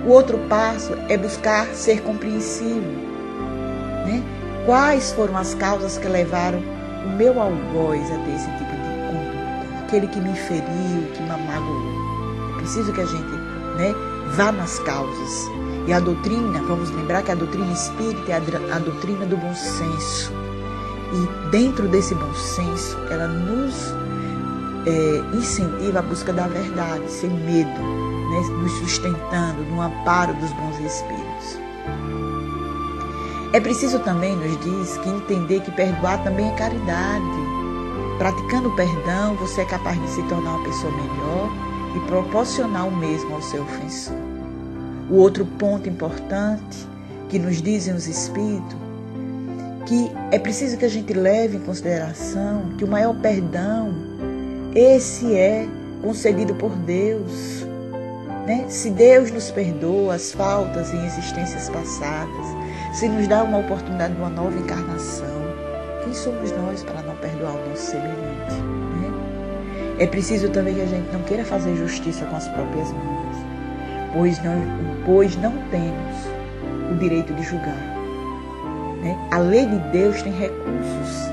O 0.06 0.10
outro 0.10 0.38
passo 0.48 0.94
é 1.08 1.16
buscar 1.16 1.66
ser 1.68 2.02
compreensivo. 2.02 2.80
Né? 4.06 4.22
Quais 4.66 5.12
foram 5.12 5.36
as 5.36 5.54
causas 5.54 5.98
que 5.98 6.08
levaram 6.08 6.60
o 7.04 7.08
meu 7.16 7.40
algoz 7.40 8.10
a 8.10 8.18
ter 8.18 8.34
esse 8.34 8.50
tipo 8.52 8.70
de 8.70 8.88
conduta? 9.06 9.84
Aquele 9.84 10.06
que 10.08 10.20
me 10.20 10.34
feriu, 10.34 11.10
que 11.14 11.22
me 11.22 11.28
magoou. 11.28 12.54
É 12.54 12.58
preciso 12.58 12.92
que 12.92 13.00
a 13.00 13.06
gente 13.06 13.30
né, 13.76 13.94
vá 14.36 14.52
nas 14.52 14.78
causas. 14.80 15.50
E 15.86 15.92
a 15.92 16.00
doutrina, 16.00 16.60
vamos 16.62 16.90
lembrar 16.90 17.22
que 17.22 17.32
a 17.32 17.34
doutrina 17.34 17.72
espírita 17.72 18.32
é 18.32 18.34
a, 18.34 18.76
a 18.76 18.78
doutrina 18.78 19.24
do 19.24 19.36
bom 19.36 19.54
senso 19.54 20.47
e 21.12 21.50
dentro 21.50 21.88
desse 21.88 22.14
bom 22.14 22.34
senso, 22.34 22.98
ela 23.10 23.26
nos 23.26 23.94
é, 24.86 25.36
incentiva 25.36 26.00
a 26.00 26.02
busca 26.02 26.32
da 26.32 26.46
verdade, 26.46 27.10
sem 27.10 27.30
medo, 27.30 27.70
né? 27.70 28.40
nos 28.60 28.72
sustentando 28.78 29.62
no 29.70 29.80
amparo 29.80 30.34
dos 30.34 30.52
bons 30.52 30.78
espíritos. 30.80 31.58
É 33.52 33.60
preciso 33.60 33.98
também, 34.00 34.36
nos 34.36 34.60
diz, 34.60 34.98
que 34.98 35.08
entender 35.08 35.60
que 35.60 35.70
perdoar 35.70 36.22
também 36.22 36.50
é 36.50 36.54
caridade. 36.54 37.24
Praticando 38.18 38.68
o 38.68 38.76
perdão, 38.76 39.36
você 39.36 39.62
é 39.62 39.64
capaz 39.64 39.98
de 40.00 40.10
se 40.10 40.22
tornar 40.24 40.56
uma 40.56 40.64
pessoa 40.64 40.92
melhor 40.92 41.50
e 41.96 42.00
proporcionar 42.00 42.86
o 42.86 42.94
mesmo 42.94 43.34
ao 43.34 43.40
seu 43.40 43.62
ofensor. 43.62 44.16
O 45.08 45.14
outro 45.14 45.46
ponto 45.46 45.88
importante 45.88 46.86
que 47.30 47.38
nos 47.38 47.62
dizem 47.62 47.94
os 47.94 48.06
Espíritos 48.06 48.87
que 49.88 50.12
é 50.30 50.38
preciso 50.38 50.76
que 50.76 50.84
a 50.84 50.88
gente 50.88 51.14
leve 51.14 51.56
em 51.56 51.60
consideração 51.60 52.74
que 52.76 52.84
o 52.84 52.86
maior 52.86 53.14
perdão, 53.14 53.90
esse 54.74 55.34
é 55.34 55.66
concedido 56.02 56.54
por 56.54 56.70
Deus. 56.76 57.66
Né? 58.46 58.66
Se 58.68 58.90
Deus 58.90 59.30
nos 59.30 59.50
perdoa 59.50 60.16
as 60.16 60.30
faltas 60.30 60.92
em 60.92 61.06
existências 61.06 61.70
passadas, 61.70 62.46
se 62.92 63.08
nos 63.08 63.26
dá 63.26 63.42
uma 63.42 63.60
oportunidade 63.60 64.12
de 64.12 64.20
uma 64.20 64.28
nova 64.28 64.58
encarnação, 64.58 65.26
quem 66.04 66.12
somos 66.12 66.52
nós 66.52 66.82
para 66.82 67.00
não 67.00 67.16
perdoar 67.16 67.54
o 67.54 67.68
nosso 67.70 67.90
semelhante? 67.90 68.54
Né? 69.00 69.96
É 70.00 70.06
preciso 70.06 70.50
também 70.50 70.74
que 70.74 70.82
a 70.82 70.86
gente 70.86 71.10
não 71.10 71.22
queira 71.22 71.46
fazer 71.46 71.74
justiça 71.76 72.26
com 72.26 72.36
as 72.36 72.46
próprias 72.48 72.92
mãos, 72.92 73.36
pois 74.12 74.38
não, 74.44 74.62
pois 75.06 75.34
não 75.36 75.52
temos 75.70 76.92
o 76.92 76.94
direito 76.98 77.32
de 77.32 77.42
julgar 77.42 77.97
né? 79.08 79.28
A 79.30 79.38
lei 79.38 79.64
de 79.64 79.78
Deus 79.90 80.22
tem 80.22 80.32
recursos 80.32 81.32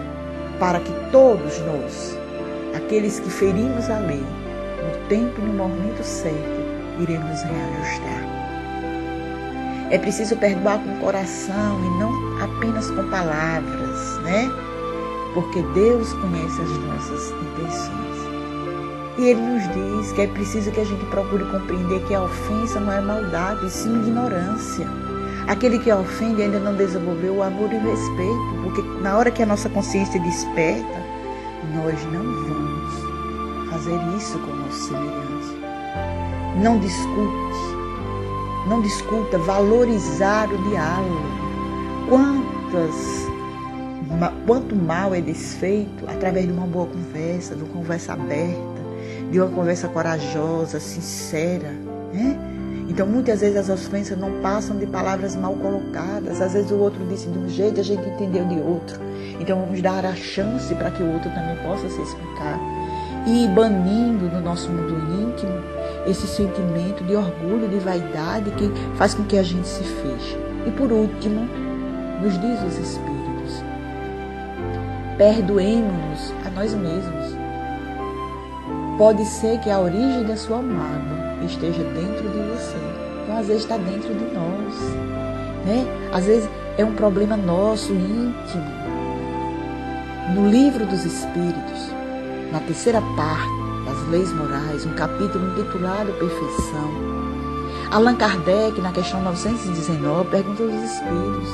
para 0.59 0.79
que 0.79 0.91
todos 1.11 1.59
nós, 1.59 2.17
aqueles 2.73 3.19
que 3.19 3.29
ferimos 3.29 3.89
a 3.89 3.99
lei, 3.99 4.23
no 4.23 5.07
tempo 5.09 5.33
e 5.41 5.45
no 5.45 5.53
momento 5.53 6.01
certo, 6.03 6.61
iremos 6.99 7.41
reajustar. 7.41 8.23
É 9.91 9.97
preciso 9.97 10.35
perdoar 10.37 10.79
com 10.79 10.93
o 10.93 10.99
coração 10.99 11.79
e 11.85 11.99
não 11.99 12.41
apenas 12.41 12.89
com 12.91 13.07
palavras, 13.09 14.19
né? 14.23 14.49
Porque 15.33 15.61
Deus 15.73 16.13
conhece 16.13 16.61
as 16.61 16.69
nossas 16.69 17.31
intenções. 17.31 18.15
E 19.17 19.27
Ele 19.27 19.41
nos 19.41 19.63
diz 19.73 20.11
que 20.13 20.21
é 20.21 20.27
preciso 20.27 20.71
que 20.71 20.79
a 20.79 20.85
gente 20.85 21.05
procure 21.05 21.43
compreender 21.45 22.01
que 22.05 22.13
a 22.13 22.23
ofensa 22.23 22.79
não 22.79 22.91
é 22.91 23.01
maldade, 23.01 23.69
sim 23.69 23.93
ignorância. 24.01 24.87
Aquele 25.47 25.77
que 25.77 25.91
ofende 25.91 26.41
ainda 26.41 26.59
não 26.59 26.75
desenvolveu 26.75 27.35
o 27.35 27.43
amor 27.43 27.71
e 27.71 27.75
o 27.75 27.79
respeito, 27.79 28.63
porque 28.63 28.81
na 29.01 29.15
hora 29.15 29.29
que 29.29 29.43
a 29.43 29.45
nossa 29.45 29.69
consciência 29.69 30.19
desperta, 30.19 31.05
nós 31.73 32.03
não 32.11 32.23
vamos 32.23 33.69
fazer 33.69 33.99
isso 34.17 34.39
com 34.39 34.51
o 34.51 34.55
nosso 34.55 34.87
semelhante. 34.87 35.55
Não 36.63 36.79
discute, 36.79 37.75
não 38.67 38.81
discuta, 38.81 39.37
valorizar 39.37 40.51
o 40.51 40.57
diálogo. 40.69 41.21
Quantas, 42.09 42.95
quanto 44.47 44.75
mal 44.75 45.13
é 45.13 45.21
desfeito 45.21 46.05
através 46.07 46.47
de 46.47 46.51
uma 46.51 46.65
boa 46.65 46.87
conversa, 46.87 47.55
de 47.55 47.63
uma 47.63 47.71
conversa 47.71 48.13
aberta, 48.13 48.81
de 49.31 49.39
uma 49.39 49.49
conversa 49.49 49.87
corajosa, 49.87 50.79
sincera, 50.79 51.71
né? 52.11 52.44
Então, 52.95 53.05
muitas 53.05 53.41
vezes 53.41 53.57
as 53.57 53.67
ofensas 53.67 54.17
não 54.17 54.39
passam 54.39 54.77
de 54.77 54.85
palavras 54.85 55.35
mal 55.35 55.53
colocadas. 55.55 56.41
Às 56.41 56.53
vezes 56.53 56.71
o 56.71 56.77
outro 56.77 57.05
disse 57.07 57.27
de 57.27 57.37
um 57.37 57.49
jeito, 57.49 57.81
a 57.81 57.83
gente 57.83 58.07
entendeu 58.07 58.45
de 58.45 58.55
outro. 58.55 58.97
Então, 59.37 59.59
vamos 59.59 59.81
dar 59.81 60.05
a 60.05 60.15
chance 60.15 60.73
para 60.75 60.89
que 60.91 61.03
o 61.03 61.11
outro 61.11 61.29
também 61.31 61.57
possa 61.57 61.89
se 61.89 62.01
explicar. 62.01 62.57
E 63.27 63.49
banindo 63.49 64.29
no 64.29 64.39
nosso 64.39 64.71
mundo 64.71 64.95
íntimo 65.11 65.51
esse 66.07 66.25
sentimento 66.25 67.03
de 67.03 67.17
orgulho, 67.17 67.67
de 67.67 67.79
vaidade 67.79 68.49
que 68.51 68.71
faz 68.95 69.13
com 69.13 69.25
que 69.25 69.37
a 69.37 69.43
gente 69.43 69.67
se 69.67 69.83
feche. 69.83 70.37
E 70.65 70.71
por 70.71 70.89
último, 70.89 71.49
nos 72.23 72.39
diz 72.39 72.63
os 72.63 72.77
Espíritos, 72.77 73.61
perdoemos-nos 75.17 76.33
a 76.45 76.49
nós 76.51 76.73
mesmos. 76.73 77.14
Pode 78.97 79.25
ser 79.25 79.59
que 79.59 79.69
a 79.69 79.79
origem 79.79 80.23
da 80.23 80.37
sua 80.37 80.61
mágoa 80.61 81.43
esteja 81.43 81.83
dentro 81.83 82.29
de 82.29 82.37
você. 82.37 82.77
Então, 83.23 83.37
às 83.37 83.47
vezes, 83.47 83.63
está 83.63 83.77
dentro 83.77 84.13
de 84.13 84.25
nós. 84.33 84.73
Né? 85.65 85.85
Às 86.13 86.25
vezes, 86.25 86.49
é 86.77 86.85
um 86.85 86.93
problema 86.93 87.35
nosso, 87.35 87.91
íntimo. 87.91 88.63
No 90.33 90.49
livro 90.49 90.85
dos 90.85 91.03
Espíritos, 91.03 91.91
na 92.51 92.59
terceira 92.61 93.01
parte, 93.17 93.65
das 93.85 94.07
leis 94.07 94.33
morais, 94.33 94.85
um 94.85 94.93
capítulo 94.93 95.47
intitulado 95.51 96.11
Perfeição. 96.13 97.15
Allan 97.91 98.15
Kardec, 98.15 98.81
na 98.81 98.91
questão 98.91 99.21
919, 99.21 100.29
pergunta 100.29 100.63
aos 100.63 100.73
espíritos: 100.73 101.49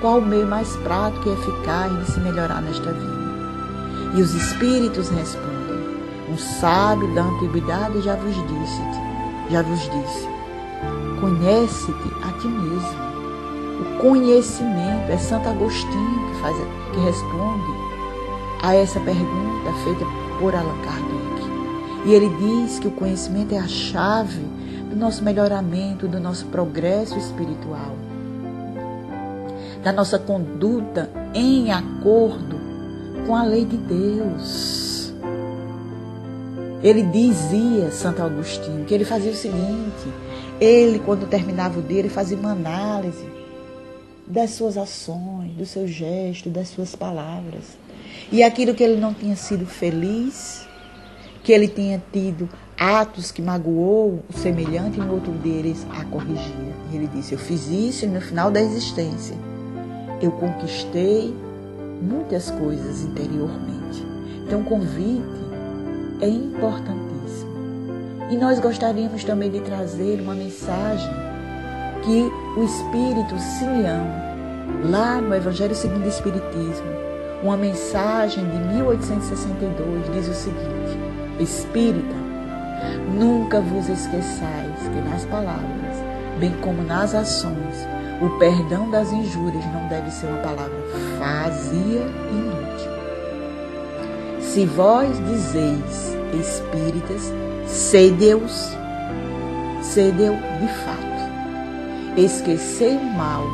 qual 0.00 0.18
o 0.18 0.26
meio 0.26 0.46
mais 0.46 0.76
prático 0.76 1.28
e 1.28 1.32
eficaz 1.32 1.98
de 1.98 2.12
se 2.12 2.20
melhorar 2.20 2.60
nesta 2.60 2.92
vida? 2.92 3.20
E 4.14 4.22
os 4.22 4.34
espíritos 4.34 5.08
respondem: 5.08 5.59
um 6.30 6.38
sábio 6.38 7.12
da 7.14 7.22
antiguidade 7.22 8.00
já 8.02 8.14
vos 8.14 8.34
disse, 8.34 8.82
já 9.50 9.62
vos 9.62 9.80
disse: 9.80 10.28
conhece-te 11.20 12.14
a 12.22 12.32
ti 12.38 12.48
mesmo. 12.48 13.10
O 13.80 13.98
conhecimento 13.98 15.10
é 15.10 15.16
Santo 15.16 15.48
Agostinho 15.48 16.30
que 16.30 16.40
faz, 16.40 16.56
que 16.92 17.00
responde 17.00 17.80
a 18.62 18.74
essa 18.74 19.00
pergunta 19.00 19.72
feita 19.84 20.04
por 20.38 20.54
Allan 20.54 20.78
Kardec. 20.82 21.30
E 22.06 22.12
ele 22.12 22.28
diz 22.28 22.78
que 22.78 22.88
o 22.88 22.92
conhecimento 22.92 23.54
é 23.54 23.58
a 23.58 23.68
chave 23.68 24.42
do 24.90 24.96
nosso 24.96 25.22
melhoramento, 25.22 26.08
do 26.08 26.20
nosso 26.20 26.46
progresso 26.46 27.18
espiritual, 27.18 27.94
da 29.82 29.92
nossa 29.92 30.18
conduta 30.18 31.10
em 31.34 31.70
acordo 31.70 32.58
com 33.26 33.34
a 33.34 33.44
lei 33.44 33.64
de 33.64 33.76
Deus. 33.76 34.79
Ele 36.82 37.02
dizia, 37.02 37.90
Santo 37.90 38.22
Agostinho, 38.22 38.84
que 38.84 38.94
ele 38.94 39.04
fazia 39.04 39.30
o 39.30 39.34
seguinte: 39.34 40.08
ele, 40.60 40.98
quando 40.98 41.28
terminava 41.28 41.78
o 41.78 41.82
dia, 41.82 41.98
ele 41.98 42.08
fazia 42.08 42.36
uma 42.36 42.52
análise 42.52 43.28
das 44.26 44.50
suas 44.50 44.76
ações, 44.76 45.52
dos 45.52 45.70
seus 45.70 45.90
gestos, 45.90 46.52
das 46.52 46.68
suas 46.68 46.94
palavras. 46.94 47.78
E 48.32 48.42
aquilo 48.42 48.74
que 48.74 48.82
ele 48.82 49.00
não 49.00 49.12
tinha 49.12 49.36
sido 49.36 49.66
feliz, 49.66 50.66
que 51.42 51.52
ele 51.52 51.68
tenha 51.68 52.02
tido 52.12 52.48
atos 52.78 53.30
que 53.30 53.42
magoou 53.42 54.24
o 54.28 54.38
semelhante 54.38 54.98
e 54.98 55.02
no 55.02 55.14
outro 55.14 55.32
deles 55.32 55.86
a 55.90 56.04
corrigia. 56.04 56.74
E 56.92 56.96
ele 56.96 57.08
disse: 57.08 57.32
Eu 57.32 57.38
fiz 57.38 57.68
isso 57.68 58.04
e 58.04 58.08
no 58.08 58.20
final 58.20 58.50
da 58.50 58.60
existência 58.60 59.36
eu 60.22 60.30
conquistei 60.32 61.34
muitas 62.00 62.50
coisas 62.50 63.02
interiormente. 63.02 64.04
Então, 64.46 64.62
convite 64.62 65.49
é 66.20 66.28
importantíssimo. 66.28 67.50
E 68.30 68.36
nós 68.36 68.58
gostaríamos 68.60 69.24
também 69.24 69.50
de 69.50 69.60
trazer 69.60 70.20
uma 70.20 70.34
mensagem 70.34 71.10
que 72.02 72.30
o 72.56 72.64
Espírito 72.64 73.38
Simeão, 73.38 74.06
lá 74.90 75.20
no 75.20 75.34
Evangelho 75.34 75.74
segundo 75.74 76.04
o 76.04 76.08
Espiritismo, 76.08 77.10
uma 77.42 77.56
mensagem 77.56 78.44
de 78.48 78.58
1862, 78.74 80.12
diz 80.12 80.28
o 80.28 80.34
seguinte: 80.34 80.98
espírita, 81.38 82.14
nunca 83.18 83.60
vos 83.60 83.88
esqueçais 83.88 84.78
que 84.82 85.10
nas 85.10 85.24
palavras, 85.24 85.96
bem 86.38 86.52
como 86.60 86.82
nas 86.82 87.14
ações, 87.14 87.86
o 88.20 88.38
perdão 88.38 88.90
das 88.90 89.10
injúrias 89.12 89.64
não 89.72 89.88
deve 89.88 90.10
ser 90.10 90.26
uma 90.26 90.38
palavra 90.38 90.76
vazia 91.18 92.06
e 92.30 92.34
inútil. 92.34 92.59
Se 94.50 94.66
vós 94.66 95.16
dizeis 95.26 96.16
espíritas, 96.34 97.32
sede-os, 97.68 98.76
sede-o 99.80 100.34
de 100.34 100.66
fato. 100.84 102.16
Esquecei 102.16 102.96
o 102.96 103.04
mal 103.16 103.44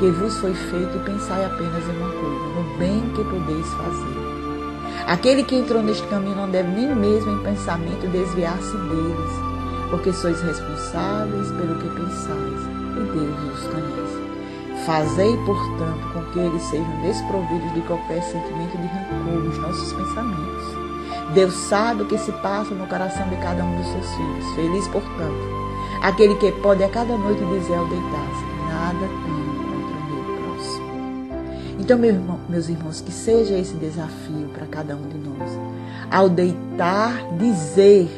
que 0.00 0.10
vos 0.10 0.36
foi 0.38 0.52
feito 0.52 0.96
e 0.96 1.04
pensai 1.04 1.44
apenas 1.44 1.84
em 1.84 1.96
uma 1.96 2.10
coisa, 2.10 2.44
no 2.56 2.76
bem 2.76 3.00
que 3.14 3.22
podeis 3.22 3.68
fazer 3.74 5.06
Aquele 5.06 5.44
que 5.44 5.54
entrou 5.54 5.80
neste 5.80 6.04
caminho 6.08 6.34
não 6.34 6.50
deve 6.50 6.68
nem 6.70 6.92
mesmo 6.92 7.30
em 7.30 7.44
pensamento 7.44 8.08
desviar-se 8.08 8.76
deles, 8.76 9.32
porque 9.90 10.12
sois 10.12 10.42
responsáveis 10.42 11.52
pelo 11.52 11.76
que 11.76 11.88
pensais, 11.88 12.60
e 12.96 13.12
Deus 13.12 13.54
os 13.54 13.66
conhece. 13.68 14.10
Fazei, 14.84 15.36
portanto, 15.46 16.12
com 16.12 16.24
que 16.32 16.40
eles 16.40 16.62
sejam 16.64 17.00
desprovidos 17.00 17.72
de 17.74 17.80
qualquer 17.82 18.20
sentimento 18.24 18.76
de 18.76 18.88
rancor 19.30 19.42
nos 19.42 19.58
nossos 19.58 19.92
pensamentos. 19.92 20.80
Deus 21.34 21.54
sabe 21.54 22.02
o 22.02 22.06
que 22.06 22.18
se 22.18 22.32
passa 22.32 22.74
no 22.74 22.86
coração 22.86 23.28
de 23.28 23.36
cada 23.36 23.62
um 23.62 23.76
dos 23.76 23.86
seus 23.86 24.14
filhos. 24.14 24.54
Feliz, 24.54 24.88
portanto, 24.88 26.00
aquele 26.02 26.34
que 26.36 26.50
pode 26.52 26.82
a 26.82 26.88
cada 26.88 27.16
noite 27.16 27.44
dizer 27.44 27.76
ao 27.76 27.86
deitar-se: 27.86 28.44
Nada 28.68 29.06
tenho 29.24 29.50
então, 31.90 31.98
meus 31.98 32.68
irmãos, 32.68 33.00
que 33.00 33.10
seja 33.10 33.58
esse 33.58 33.74
desafio 33.74 34.48
para 34.54 34.64
cada 34.66 34.94
um 34.94 35.08
de 35.08 35.18
nós. 35.18 35.50
Ao 36.08 36.28
deitar, 36.28 37.36
dizer 37.36 38.08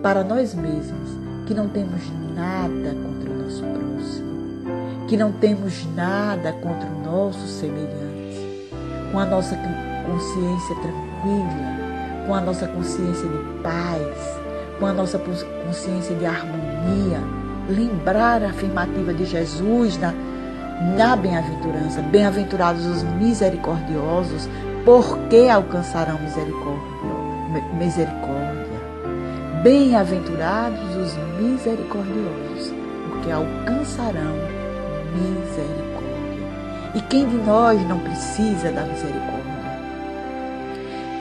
para 0.00 0.24
nós 0.24 0.54
mesmos 0.54 1.10
que 1.46 1.52
não 1.52 1.68
temos 1.68 2.00
nada 2.34 2.94
contra 2.94 3.30
o 3.30 3.42
nosso 3.42 3.62
próximo, 3.62 5.06
que 5.06 5.18
não 5.18 5.32
temos 5.32 5.84
nada 5.94 6.52
contra 6.52 6.88
o 6.88 7.02
nosso 7.02 7.46
semelhante, 7.46 8.70
com 9.12 9.18
a 9.18 9.26
nossa 9.26 9.54
consciência 10.06 10.74
tranquila, 10.76 12.26
com 12.26 12.34
a 12.34 12.40
nossa 12.40 12.66
consciência 12.68 13.28
de 13.28 13.62
paz, 13.62 14.40
com 14.78 14.86
a 14.86 14.92
nossa 14.92 15.18
consciência 15.18 16.14
de 16.16 16.26
harmonia, 16.26 17.20
lembrar 17.68 18.42
a 18.42 18.50
afirmativa 18.50 19.12
de 19.12 19.24
Jesus 19.24 19.98
na 19.98 20.12
na 20.96 21.16
bem-aventurança. 21.16 22.02
Bem-aventurados 22.02 22.84
os 22.86 23.02
misericordiosos, 23.02 24.48
porque 24.84 25.48
alcançarão 25.48 26.18
misericórdia. 26.18 26.84
misericórdia. 27.78 28.74
Bem-aventurados 29.62 30.96
os 30.96 31.16
misericordiosos, 31.40 32.74
porque 33.08 33.30
alcançarão 33.30 34.34
misericórdia. 35.14 35.84
E 36.94 37.00
quem 37.02 37.28
de 37.28 37.36
nós 37.36 37.80
não 37.88 37.98
precisa 38.00 38.70
da 38.72 38.82
misericórdia? 38.82 39.33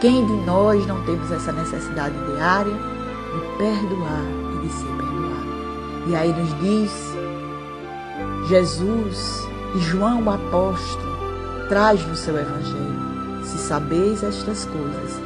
Quem 0.04 0.26
de 0.26 0.34
nós 0.46 0.86
não 0.86 1.02
temos 1.06 1.32
essa 1.32 1.54
necessidade 1.54 2.14
diária 2.26 2.74
de 2.74 3.58
perdoar 3.58 4.26
e 4.54 4.68
de 4.68 4.74
ser 4.74 4.88
perdoado? 4.98 6.08
E 6.08 6.14
aí 6.14 6.34
nos 6.34 6.60
diz 6.60 6.92
Jesus 8.50 9.48
e 9.74 9.80
João 9.80 10.22
o 10.24 10.30
apóstolo 10.30 11.18
traz 11.70 12.06
no 12.06 12.18
seu 12.18 12.38
evangelho: 12.38 13.46
Se 13.46 13.58
sabeis 13.58 14.22
estas 14.22 14.66
coisas, 14.66 15.22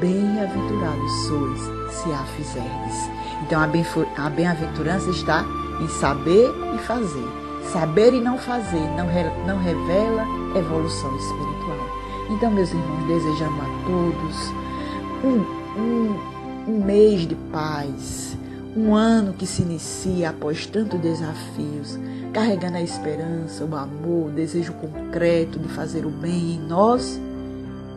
bem-aventurados 0.00 1.12
sois 1.26 1.60
se 1.92 2.10
a 2.10 2.24
fizerdes. 2.34 3.10
Então 3.42 3.60
a 3.60 4.30
bem-aventurança 4.30 5.10
está 5.10 5.44
em 5.82 5.88
saber 5.88 6.50
e 6.74 6.78
fazer. 6.78 7.28
Saber 7.70 8.14
e 8.14 8.22
não 8.22 8.38
fazer 8.38 8.88
não, 8.96 9.06
re, 9.06 9.24
não 9.46 9.58
revela 9.58 10.24
evolução 10.56 11.14
espiritual. 11.14 11.94
Então, 12.30 12.50
meus 12.50 12.70
irmãos, 12.70 13.06
desejamos 13.06 13.63
todos 13.86 14.64
um, 15.24 15.80
um, 15.80 16.18
um 16.68 16.84
mês 16.84 17.26
de 17.26 17.34
paz, 17.34 18.36
um 18.76 18.94
ano 18.94 19.32
que 19.32 19.46
se 19.46 19.62
inicia 19.62 20.30
após 20.30 20.66
tantos 20.66 21.00
desafios, 21.00 21.98
carregando 22.32 22.76
a 22.76 22.82
esperança, 22.82 23.64
o 23.64 23.76
amor, 23.76 24.28
o 24.28 24.30
desejo 24.30 24.72
concreto 24.74 25.58
de 25.58 25.68
fazer 25.68 26.04
o 26.04 26.10
bem 26.10 26.56
em 26.56 26.60
nós 26.60 27.20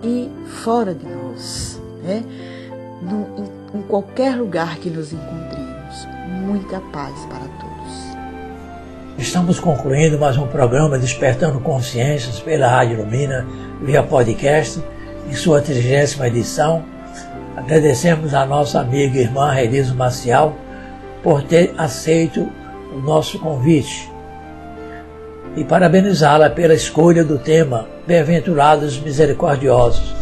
e 0.04 0.30
fora 0.64 0.94
de 0.94 1.06
nós, 1.06 1.82
né? 2.04 2.24
No, 3.02 3.28
em, 3.74 3.80
em 3.80 3.82
qualquer 3.84 4.36
lugar 4.36 4.78
que 4.78 4.90
nos 4.90 5.12
encontremos. 5.12 6.08
Muita 6.46 6.80
paz 6.92 7.14
para 7.26 7.40
todos. 7.40 7.68
Estamos 9.18 9.60
concluindo 9.60 10.20
mais 10.20 10.38
um 10.38 10.48
programa 10.48 11.00
Despertando 11.00 11.60
Consciências 11.60 12.40
pela 12.40 12.68
Rádio 12.68 12.98
Lumina 13.04 13.46
via 13.82 14.04
podcast, 14.04 14.82
em 15.28 15.34
sua 15.34 15.62
trigésima 15.62 16.28
edição. 16.28 16.84
Agradecemos 17.56 18.34
a 18.34 18.46
nossa 18.46 18.80
amiga 18.80 19.18
e 19.18 19.22
irmã 19.22 19.52
Reliso 19.52 19.96
Maciel 19.96 20.56
por 21.24 21.44
ter 21.44 21.74
aceito 21.78 22.48
o 22.94 23.00
nosso 23.00 23.40
convite 23.40 24.10
e 25.58 25.64
parabenizá-la 25.64 26.52
pela 26.52 26.76
escolha 26.76 27.24
do 27.24 27.40
tema 27.40 27.88
Bem-aventurados 28.06 29.00
misericordiosos. 29.00 30.16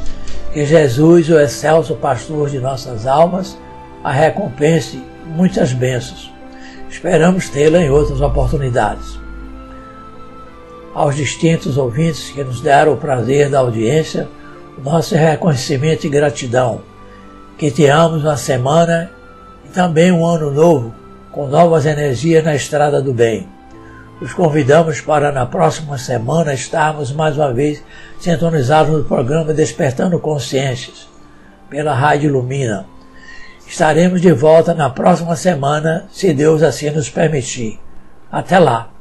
Que 0.54 0.66
Jesus, 0.66 1.30
o 1.30 1.38
excelso 1.38 1.96
pastor 1.96 2.50
de 2.50 2.58
nossas 2.58 3.06
almas, 3.06 3.58
a 4.02 4.12
recompense 4.12 5.04
muitas 5.26 5.74
bênçãos. 5.74 6.32
Esperamos 6.90 7.50
tê-la 7.50 7.80
em 7.80 7.90
outras 7.90 8.22
oportunidades. 8.22 9.20
Aos 10.94 11.18
distintos 11.18 11.78
ouvintes 11.78 12.30
que 12.30 12.42
nos 12.42 12.62
deram 12.62 12.94
o 12.94 12.98
prazer 12.98 13.50
da 13.50 13.60
audiência, 13.60 14.30
nosso 14.84 15.16
reconhecimento 15.16 16.06
e 16.06 16.10
gratidão. 16.10 16.82
Que 17.58 17.72
tenhamos 17.72 18.24
uma 18.24 18.38
semana 18.38 19.10
e 19.66 19.70
também 19.70 20.12
um 20.12 20.26
ano 20.26 20.52
novo 20.52 20.94
com 21.32 21.48
novas 21.48 21.86
energias 21.86 22.44
na 22.44 22.56
estrada 22.56 23.02
do 23.02 23.14
bem. 23.14 23.48
Os 24.22 24.34
convidamos 24.34 25.02
para 25.02 25.32
na 25.34 25.46
próxima 25.46 25.98
semana 25.98 26.54
estarmos 26.54 27.12
mais 27.12 27.38
uma 27.38 27.52
vez 27.52 27.84
sintonizados 28.18 28.96
no 28.96 29.04
programa 29.04 29.54
Despertando 29.54 30.18
Consciências, 30.18 31.10
pela 31.70 31.94
Rádio 31.94 32.32
Lumina. 32.32 32.86
Estaremos 33.68 34.22
de 34.22 34.32
volta 34.32 34.74
na 34.74 34.90
próxima 34.90 35.36
semana, 35.36 36.06
se 36.10 36.34
Deus 36.34 36.64
assim 36.64 36.90
nos 36.92 37.10
permitir. 37.10 37.80
Até 38.32 38.58
lá! 38.58 38.95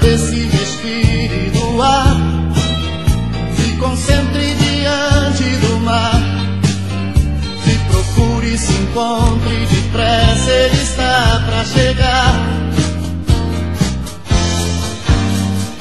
Agradece 0.00 0.34
e 0.34 0.48
respire 0.48 1.50
do 1.50 1.82
ar. 1.82 2.16
Se 3.54 3.76
concentre 3.76 4.54
diante 4.54 5.44
do 5.58 5.78
mar. 5.80 6.22
Se 7.62 7.78
procure, 7.90 8.56
se 8.56 8.72
encontre 8.72 9.66
depressa, 9.66 10.50
ele 10.50 10.82
está 10.82 11.42
para 11.44 11.64
chegar. 11.66 12.34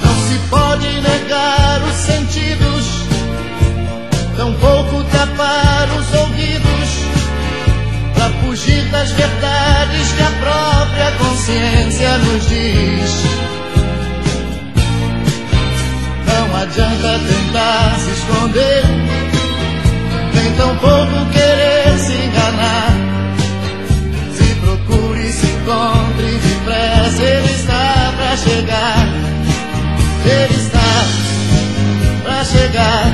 Não 0.04 0.16
se 0.28 0.38
pode 0.50 0.88
negar 1.00 1.82
os 1.84 1.96
sentidos, 1.96 3.06
tampouco 4.36 5.02
tapar 5.14 5.88
os 5.98 6.14
ouvidos, 6.20 6.90
para 8.16 8.30
fugir 8.42 8.84
das 8.92 9.12
verdades 9.12 10.12
que 10.12 10.24
a 10.24 10.32
própria 10.42 11.12
consciência 11.14 12.18
nos 12.18 12.50
diz. 12.50 13.49
Adianta 16.70 17.20
tentar 17.28 17.96
se 18.00 18.12
esconder, 18.12 18.84
nem 20.36 20.54
tampouco 20.54 21.26
querer 21.32 21.98
se 21.98 22.14
enganar. 22.14 22.92
Se 24.38 24.54
procure, 24.56 25.32
se 25.32 25.48
encontre 25.48 26.38
depressa, 26.38 27.24
ele 27.24 27.52
está 27.54 28.14
pra 28.16 28.38
chegar. 28.38 29.08
Ele 30.26 30.56
está 30.56 30.80
pra 32.24 32.44
chegar. 32.46 33.14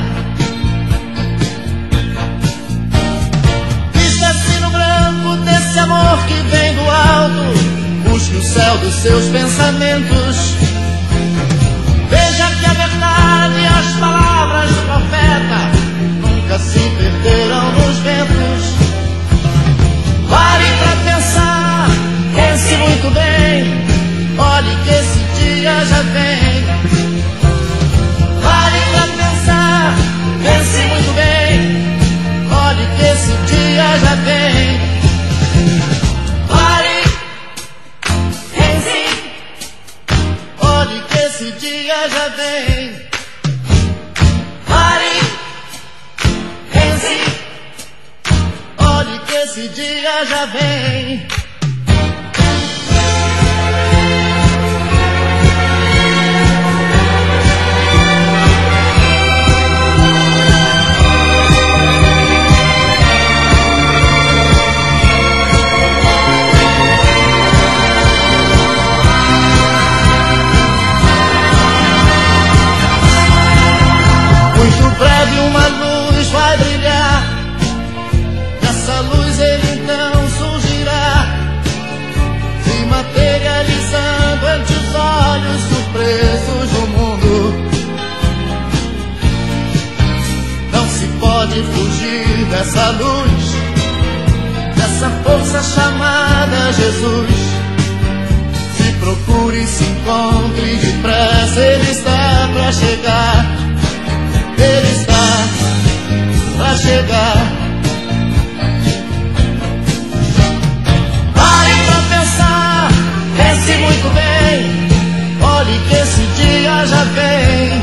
Vista-se 3.93 4.60
no 4.60 4.70
branco 4.72 5.38
desse 5.45 5.80
amor 5.80 6.18
que 6.28 6.34
vem 6.34 6.76
do 6.76 6.89
alto, 6.89 8.10
busque 8.10 8.36
o 8.36 8.43
céu 8.43 8.78
dos 8.80 8.95
seus 8.95 9.26
pensamentos 9.30 10.64
as 13.78 13.92
palavras 14.00 14.72
profeta 14.72 15.60
nunca 16.22 16.60
se 16.60 16.80
perderam 16.80 17.72
nos 17.74 17.98
ventos. 18.00 18.76
Pare 20.30 20.66
pra 20.82 21.14
pensar, 21.14 21.88
pense 22.36 22.78
muito 22.78 23.10
bem, 23.12 23.86
olhe 24.38 24.76
que 24.84 24.90
esse 24.90 25.20
dia 25.40 25.86
já 25.86 26.02
vem. 26.16 26.66
Pare 28.44 28.82
pra 28.92 29.08
pensar, 29.22 29.96
pense 30.44 30.82
muito 30.92 31.12
bem, 31.14 31.56
olhe 32.52 32.86
que 32.96 33.04
esse 33.14 33.34
dia 33.52 34.00
já 34.00 34.16
vem. 34.28 34.80
Pare, 36.48 37.04
pense, 38.56 39.00
olhe 40.60 41.02
que 41.10 41.18
esse 41.18 41.52
dia 41.60 42.10
já 42.10 42.28
vem. 42.30 43.05
Esse 49.46 49.68
dia 49.70 50.26
já 50.26 50.46
vem. 50.48 51.45
Encontre 100.16 100.78
depressa, 100.78 101.59
ele 101.59 101.91
está 101.91 102.49
para 102.53 102.72
chegar. 102.72 103.45
Ele 104.57 104.91
está 104.91 105.47
para 106.57 106.78
chegar. 106.78 107.51
Pense 113.38 113.78
muito 113.78 114.09
bem, 114.13 114.88
olhe 115.41 115.80
que 115.89 115.95
esse 115.95 116.22
dia 116.38 116.86
já 116.86 117.03
vem. 117.03 117.82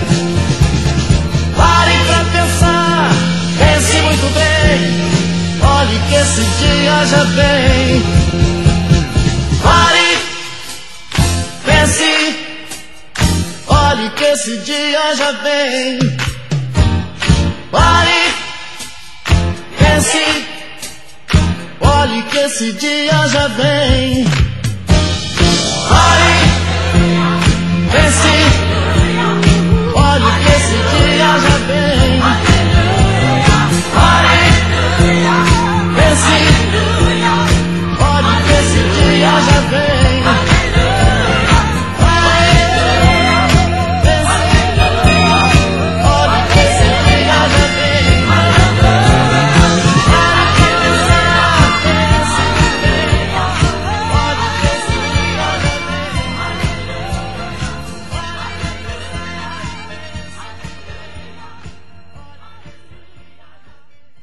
Pare 1.57 1.93
pra 2.07 2.25
pensar, 2.33 3.11
pense 3.59 4.01
muito 4.03 4.27
bem, 4.35 5.69
olhe 5.69 5.99
que 6.09 6.15
esse 6.15 6.43
dia 6.61 7.07
já 7.07 7.25
vem. 7.25 8.22
esse 14.43 14.57
dia 14.59 15.15
já 15.15 15.31
vem. 15.31 16.01
Pare, 17.71 18.35
pense, 19.79 20.47
olhe 21.81 22.23
que 22.25 22.39
esse 22.39 22.73
dia 22.73 23.29
já 23.29 23.47
vem. 23.47 24.25
Pare, 25.89 26.35
pense, 27.93 28.35
olhe 29.95 30.33
que 30.43 30.51
esse 30.51 30.79
dia 30.91 31.39
já 31.39 31.57
vem. 31.69 32.12